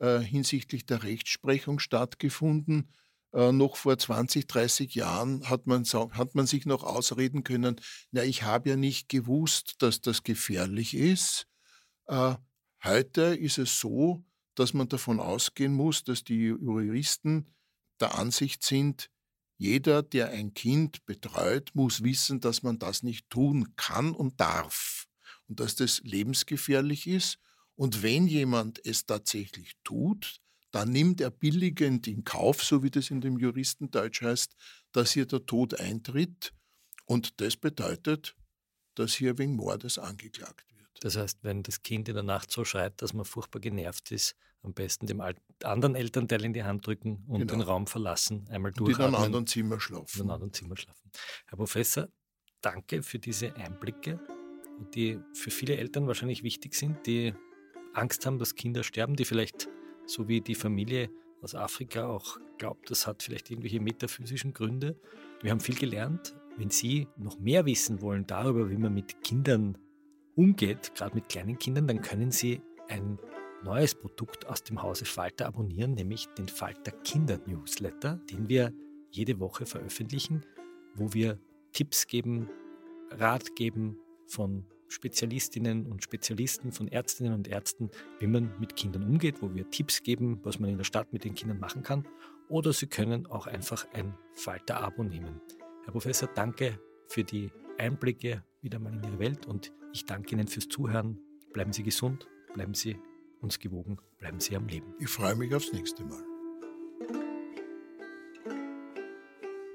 äh, 0.00 0.18
hinsichtlich 0.18 0.86
der 0.86 1.02
Rechtsprechung 1.02 1.78
stattgefunden. 1.78 2.92
Äh, 3.32 3.52
noch 3.52 3.76
vor 3.76 3.98
20, 3.98 4.46
30 4.46 4.94
Jahren 4.94 5.48
hat 5.48 5.66
man, 5.66 5.84
hat 5.84 6.34
man 6.34 6.46
sich 6.46 6.66
noch 6.66 6.82
ausreden 6.84 7.44
können, 7.44 7.80
na, 8.10 8.22
ich 8.22 8.42
habe 8.42 8.70
ja 8.70 8.76
nicht 8.76 9.08
gewusst, 9.08 9.76
dass 9.78 10.00
das 10.00 10.22
gefährlich 10.22 10.94
ist. 10.94 11.46
Äh, 12.08 12.36
heute 12.84 13.22
ist 13.36 13.58
es 13.58 13.78
so, 13.78 14.24
dass 14.54 14.74
man 14.74 14.88
davon 14.88 15.20
ausgehen 15.20 15.72
muss, 15.72 16.04
dass 16.04 16.24
die 16.24 16.46
Juristen 16.46 17.54
der 18.00 18.18
Ansicht 18.18 18.64
sind, 18.64 19.10
jeder, 19.56 20.02
der 20.02 20.30
ein 20.30 20.54
Kind 20.54 21.04
betreut, 21.04 21.70
muss 21.74 22.02
wissen, 22.02 22.40
dass 22.40 22.62
man 22.62 22.78
das 22.78 23.02
nicht 23.02 23.28
tun 23.28 23.74
kann 23.76 24.12
und 24.12 24.40
darf 24.40 25.08
und 25.48 25.60
dass 25.60 25.74
das 25.74 26.00
lebensgefährlich 26.04 27.06
ist. 27.08 27.38
Und 27.74 28.02
wenn 28.02 28.26
jemand 28.26 28.84
es 28.84 29.04
tatsächlich 29.06 29.72
tut, 29.82 30.40
dann 30.70 30.90
nimmt 30.90 31.20
er 31.20 31.30
billigend 31.30 32.06
in 32.06 32.24
Kauf, 32.24 32.62
so 32.62 32.82
wie 32.82 32.90
das 32.90 33.10
in 33.10 33.20
dem 33.20 33.38
Juristendeutsch 33.38 34.22
heißt, 34.22 34.54
dass 34.92 35.12
hier 35.12 35.26
der 35.26 35.44
Tod 35.44 35.78
eintritt. 35.80 36.52
Und 37.04 37.40
das 37.40 37.56
bedeutet, 37.56 38.36
dass 38.94 39.14
hier 39.14 39.38
wegen 39.38 39.56
Mordes 39.56 39.98
angeklagt 39.98 40.66
wird. 40.76 40.77
Das 41.00 41.16
heißt, 41.16 41.38
wenn 41.42 41.62
das 41.62 41.82
Kind 41.82 42.08
in 42.08 42.14
der 42.14 42.24
Nacht 42.24 42.50
so 42.50 42.64
schreit, 42.64 43.00
dass 43.02 43.12
man 43.12 43.24
furchtbar 43.24 43.60
genervt 43.60 44.10
ist, 44.10 44.34
am 44.62 44.74
besten 44.74 45.06
dem 45.06 45.22
anderen 45.62 45.94
Elternteil 45.94 46.44
in 46.44 46.52
die 46.52 46.64
Hand 46.64 46.86
drücken 46.86 47.24
und 47.28 47.40
genau. 47.40 47.52
den 47.52 47.60
Raum 47.60 47.86
verlassen, 47.86 48.46
einmal 48.50 48.72
durch. 48.72 48.98
In 48.98 49.04
einem 49.04 49.14
anderen 49.14 49.46
Zimmer 49.46 49.80
schlafen. 49.80 50.16
In 50.16 50.22
einem 50.22 50.30
anderen 50.30 50.52
Zimmer 50.52 50.76
schlafen. 50.76 51.10
Herr 51.46 51.56
Professor, 51.56 52.08
danke 52.60 53.02
für 53.02 53.18
diese 53.18 53.54
Einblicke, 53.54 54.18
die 54.94 55.20
für 55.32 55.50
viele 55.50 55.76
Eltern 55.76 56.06
wahrscheinlich 56.06 56.42
wichtig 56.42 56.74
sind, 56.74 57.06
die 57.06 57.34
Angst 57.94 58.26
haben, 58.26 58.38
dass 58.38 58.54
Kinder 58.54 58.82
sterben, 58.82 59.16
die 59.16 59.24
vielleicht, 59.24 59.68
so 60.06 60.28
wie 60.28 60.40
die 60.40 60.54
Familie 60.54 61.10
aus 61.40 61.54
Afrika, 61.54 62.08
auch 62.08 62.38
glaubt, 62.58 62.90
das 62.90 63.06
hat 63.06 63.22
vielleicht 63.22 63.50
irgendwelche 63.50 63.80
metaphysischen 63.80 64.52
Gründe. 64.52 65.00
Wir 65.40 65.52
haben 65.52 65.60
viel 65.60 65.76
gelernt. 65.76 66.34
Wenn 66.56 66.70
Sie 66.70 67.06
noch 67.16 67.38
mehr 67.38 67.64
wissen 67.66 68.00
wollen 68.00 68.26
darüber, 68.26 68.68
wie 68.68 68.76
man 68.76 68.92
mit 68.92 69.22
Kindern 69.22 69.78
umgeht, 70.38 70.94
gerade 70.94 71.16
mit 71.16 71.28
kleinen 71.28 71.58
Kindern, 71.58 71.88
dann 71.88 72.00
können 72.00 72.30
Sie 72.30 72.62
ein 72.88 73.18
neues 73.64 73.96
Produkt 73.96 74.46
aus 74.46 74.62
dem 74.62 74.80
Hause 74.80 75.04
Falter 75.04 75.46
abonnieren, 75.46 75.94
nämlich 75.94 76.26
den 76.38 76.48
Falter 76.48 76.92
Kinder 76.92 77.40
Newsletter, 77.44 78.20
den 78.30 78.48
wir 78.48 78.72
jede 79.10 79.40
Woche 79.40 79.66
veröffentlichen, 79.66 80.44
wo 80.94 81.12
wir 81.12 81.40
Tipps 81.72 82.06
geben, 82.06 82.48
Rat 83.10 83.56
geben 83.56 83.98
von 84.26 84.64
Spezialistinnen 84.86 85.86
und 85.86 86.04
Spezialisten, 86.04 86.70
von 86.70 86.86
Ärztinnen 86.86 87.34
und 87.34 87.48
Ärzten, 87.48 87.90
wie 88.20 88.28
man 88.28 88.52
mit 88.60 88.76
Kindern 88.76 89.02
umgeht, 89.02 89.42
wo 89.42 89.52
wir 89.52 89.68
Tipps 89.70 90.04
geben, 90.04 90.38
was 90.44 90.60
man 90.60 90.70
in 90.70 90.76
der 90.76 90.84
Stadt 90.84 91.12
mit 91.12 91.24
den 91.24 91.34
Kindern 91.34 91.58
machen 91.58 91.82
kann. 91.82 92.06
Oder 92.48 92.72
Sie 92.72 92.86
können 92.86 93.26
auch 93.26 93.48
einfach 93.48 93.86
ein 93.92 94.16
Falter-Abo 94.34 95.02
nehmen. 95.02 95.40
Herr 95.84 95.92
Professor, 95.92 96.28
danke 96.32 96.78
für 97.08 97.24
die 97.24 97.50
Einblicke 97.76 98.44
wieder 98.60 98.78
mal 98.78 98.94
in 98.94 99.02
Ihre 99.02 99.18
Welt 99.18 99.46
und 99.46 99.72
ich 99.92 100.04
danke 100.04 100.34
Ihnen 100.34 100.48
fürs 100.48 100.68
Zuhören. 100.68 101.18
Bleiben 101.52 101.72
Sie 101.72 101.82
gesund, 101.82 102.28
bleiben 102.54 102.74
Sie 102.74 102.98
uns 103.40 103.58
gewogen, 103.58 103.98
bleiben 104.18 104.40
Sie 104.40 104.56
am 104.56 104.66
Leben. 104.66 104.94
Ich 104.98 105.08
freue 105.08 105.34
mich 105.34 105.54
aufs 105.54 105.72
nächste 105.72 106.04
Mal. 106.04 106.22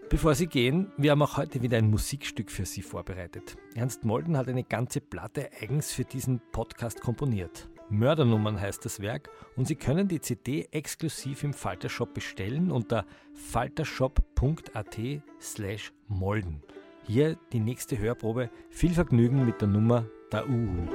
Bevor 0.10 0.36
Sie 0.36 0.45
gehen, 0.45 0.91
wir 0.95 1.10
haben 1.10 1.23
auch 1.23 1.38
heute 1.38 1.63
wieder 1.63 1.80
ein 1.80 1.89
Musikstück 1.89 2.52
für 2.52 2.65
Sie 2.65 2.84
vorbereitet. 2.84 3.58
Ernst 3.73 4.06
Molden 4.06 4.38
hat 4.38 4.47
eine 4.47 4.63
ganze 4.63 5.02
Platte 5.02 5.49
eigens 5.60 5.91
für 5.91 6.04
diesen 6.04 6.39
Podcast 6.52 7.02
komponiert. 7.02 7.67
Mördernummern 7.89 8.60
heißt 8.62 8.86
das 8.86 8.99
Werk 8.99 9.30
und 9.56 9.67
Sie 9.67 9.76
können 9.76 10.08
die 10.08 10.21
CD 10.21 10.67
exklusiv 10.71 11.43
im 11.43 11.54
Faltershop 11.54 12.13
bestellen 12.13 12.71
unter 12.71 13.06
faltershop.at 13.34 14.99
slash 15.41 15.91
molden. 16.08 16.62
Hier 17.06 17.38
die 17.52 17.60
nächste 17.60 17.98
Hörprobe. 17.98 18.50
Viel 18.70 18.94
Vergnügen 18.94 19.46
mit 19.46 19.60
der 19.62 19.68
Nummer 19.68 20.06
der 20.32 20.50
Uhu. 20.50 20.88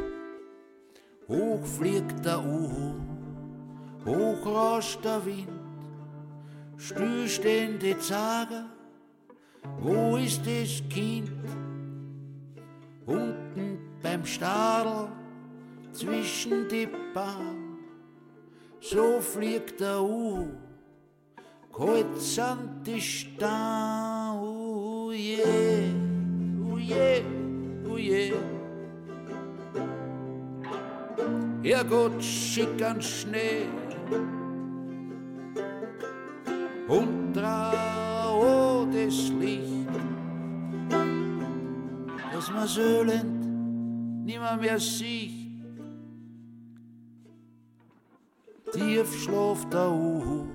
Hoch 1.28 1.62
fliegt 1.66 2.24
der 2.24 2.42
Uhu, 2.42 2.94
hoch 4.06 4.46
rauscht 4.46 5.04
der 5.04 5.22
Wind, 5.26 5.46
still 6.78 7.28
stehen 7.28 7.78
die 7.78 7.98
Zager, 7.98 8.64
wo 9.78 10.16
ist 10.16 10.40
das 10.46 10.82
Kind? 10.88 11.30
Unten 13.04 13.78
beim 14.02 14.24
Stadel, 14.24 15.08
zwischen 15.92 16.66
die 16.68 16.88
Bahn, 17.12 17.76
so 18.80 19.20
fliegt 19.20 19.80
der 19.80 20.00
Uhu, 20.00 20.48
kalt 21.76 22.16
sind 22.18 22.86
die 22.86 23.02
Stahn, 23.02 24.38
oh 24.38 25.12
je, 25.12 25.77
je, 26.88 27.22
oh 27.90 27.98
je. 27.98 28.34
Herrgott, 31.62 32.22
schick 32.22 32.82
an 32.82 33.02
Schnee 33.02 33.68
und 36.88 37.34
trau 37.34 38.86
das 38.86 39.30
Licht, 39.40 39.88
dass 42.32 42.50
man 42.50 42.66
söhlend 42.66 44.24
nimmer 44.24 44.56
mehr 44.56 44.78
sieht. 44.78 45.36
Tief 48.72 49.22
schlaft 49.22 49.72
der 49.72 49.90
Uhu, 49.90 50.46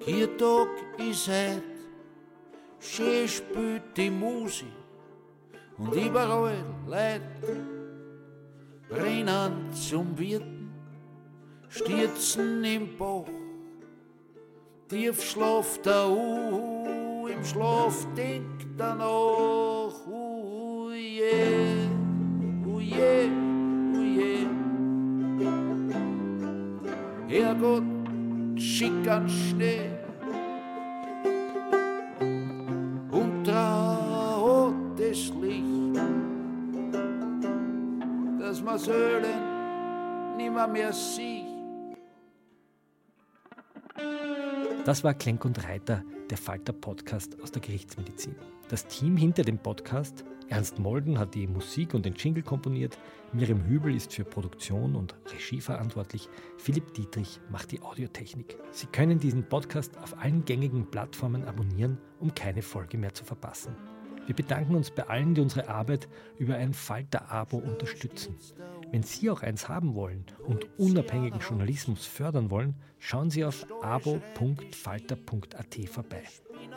Kirtag 0.00 0.68
ist 0.98 1.28
heut, 1.28 1.62
schön 2.80 3.28
spielt 3.28 3.96
die 3.96 4.10
Musik 4.10 4.81
und 5.78 5.94
überall 5.94 6.64
Leid 6.86 7.22
rennen 8.90 9.72
zum 9.72 10.18
Wirten, 10.18 10.72
stürzen 11.68 12.64
im 12.64 12.96
Bach. 12.96 13.24
Tief 14.88 15.22
schlaft 15.22 15.86
der 15.86 16.08
Uhu, 16.08 17.26
im 17.26 17.44
Schlaf 17.44 18.06
denkt 18.14 18.78
er 18.78 18.94
nach. 18.94 20.06
Uh, 20.06 20.90
je, 20.90 21.88
uh, 22.66 22.80
je, 22.80 23.30
uh, 23.94 24.02
je. 24.02 24.46
Herrgott, 27.28 27.84
schick 28.56 29.08
an 29.08 29.28
Schnee 29.28 29.91
dass 38.82 38.88
man 38.88 38.96
Söhlen 38.96 40.36
nimmer 40.36 40.66
mehr 40.66 40.92
sieht. 40.92 41.46
Das 44.84 45.04
war 45.04 45.14
Klenk 45.14 45.44
und 45.44 45.62
Reiter, 45.64 46.02
der 46.30 46.38
Falter 46.38 46.72
Podcast 46.72 47.40
aus 47.40 47.52
der 47.52 47.62
Gerichtsmedizin. 47.62 48.34
Das 48.68 48.86
Team 48.86 49.16
hinter 49.16 49.42
dem 49.44 49.58
Podcast, 49.58 50.24
Ernst 50.48 50.78
Molden 50.78 51.18
hat 51.18 51.34
die 51.34 51.46
Musik 51.46 51.94
und 51.94 52.04
den 52.04 52.14
Jingle 52.14 52.42
komponiert, 52.42 52.98
Miriam 53.32 53.64
Hübel 53.64 53.94
ist 53.94 54.12
für 54.12 54.24
Produktion 54.24 54.96
und 54.96 55.14
Regie 55.32 55.60
verantwortlich, 55.60 56.28
Philipp 56.58 56.94
Dietrich 56.94 57.40
macht 57.50 57.70
die 57.70 57.80
Audiotechnik. 57.80 58.58
Sie 58.72 58.86
können 58.86 59.18
diesen 59.18 59.48
Podcast 59.48 59.96
auf 59.98 60.18
allen 60.18 60.44
gängigen 60.44 60.90
Plattformen 60.90 61.44
abonnieren, 61.44 61.98
um 62.18 62.34
keine 62.34 62.62
Folge 62.62 62.98
mehr 62.98 63.14
zu 63.14 63.24
verpassen. 63.24 63.76
Wir 64.26 64.34
bedanken 64.34 64.74
uns 64.74 64.90
bei 64.90 65.06
allen, 65.08 65.34
die 65.34 65.40
unsere 65.40 65.68
Arbeit 65.68 66.08
über 66.38 66.54
ein 66.56 66.74
Falter-Abo 66.74 67.56
unterstützen. 67.56 68.36
Wenn 68.90 69.02
Sie 69.02 69.30
auch 69.30 69.42
eins 69.42 69.68
haben 69.68 69.94
wollen 69.94 70.24
und 70.46 70.68
unabhängigen 70.78 71.40
Journalismus 71.40 72.06
fördern 72.06 72.50
wollen, 72.50 72.74
schauen 72.98 73.30
Sie 73.30 73.44
auf 73.44 73.66
abo.falter.at 73.82 75.76
vorbei. 75.88 76.22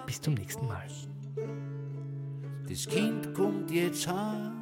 Bis 0.05 0.21
zum 0.21 0.33
nächsten 0.33 0.65
Mal. 0.67 0.87
Das 2.67 2.87
Kind 2.87 3.33
kommt 3.33 3.69
jetzt 3.69 4.07
heim, 4.07 4.53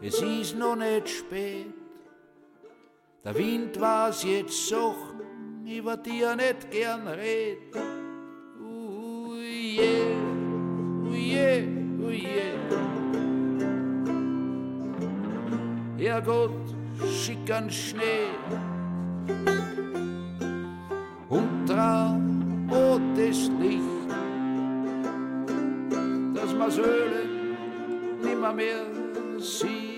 es 0.00 0.20
ist 0.20 0.56
noch 0.56 0.76
nicht 0.76 1.08
spät. 1.08 1.66
Der 3.24 3.36
Wind 3.36 3.80
weiß 3.80 4.24
jetzt 4.24 4.68
Sachen, 4.68 5.66
über 5.66 5.96
die 5.96 6.22
er 6.22 6.34
nicht 6.34 6.70
gern 6.70 7.06
redet. 7.06 7.76
Uh, 8.60 9.34
yeah, 9.34 10.17
yeah, 11.38 12.04
uh, 12.04 12.08
yeah. 12.08 12.54
Herrgott, 15.98 16.52
schick 17.20 17.50
an 17.50 17.70
Schnee 17.70 18.30
und 21.28 21.66
trau 21.66 22.20
oh, 22.70 23.00
das 23.16 23.50
Licht, 23.60 24.08
dass 26.34 26.54
man 26.54 26.70
Söhlen 26.70 27.56
nimmer 28.22 28.52
mehr 28.52 28.86
sieht. 29.38 29.97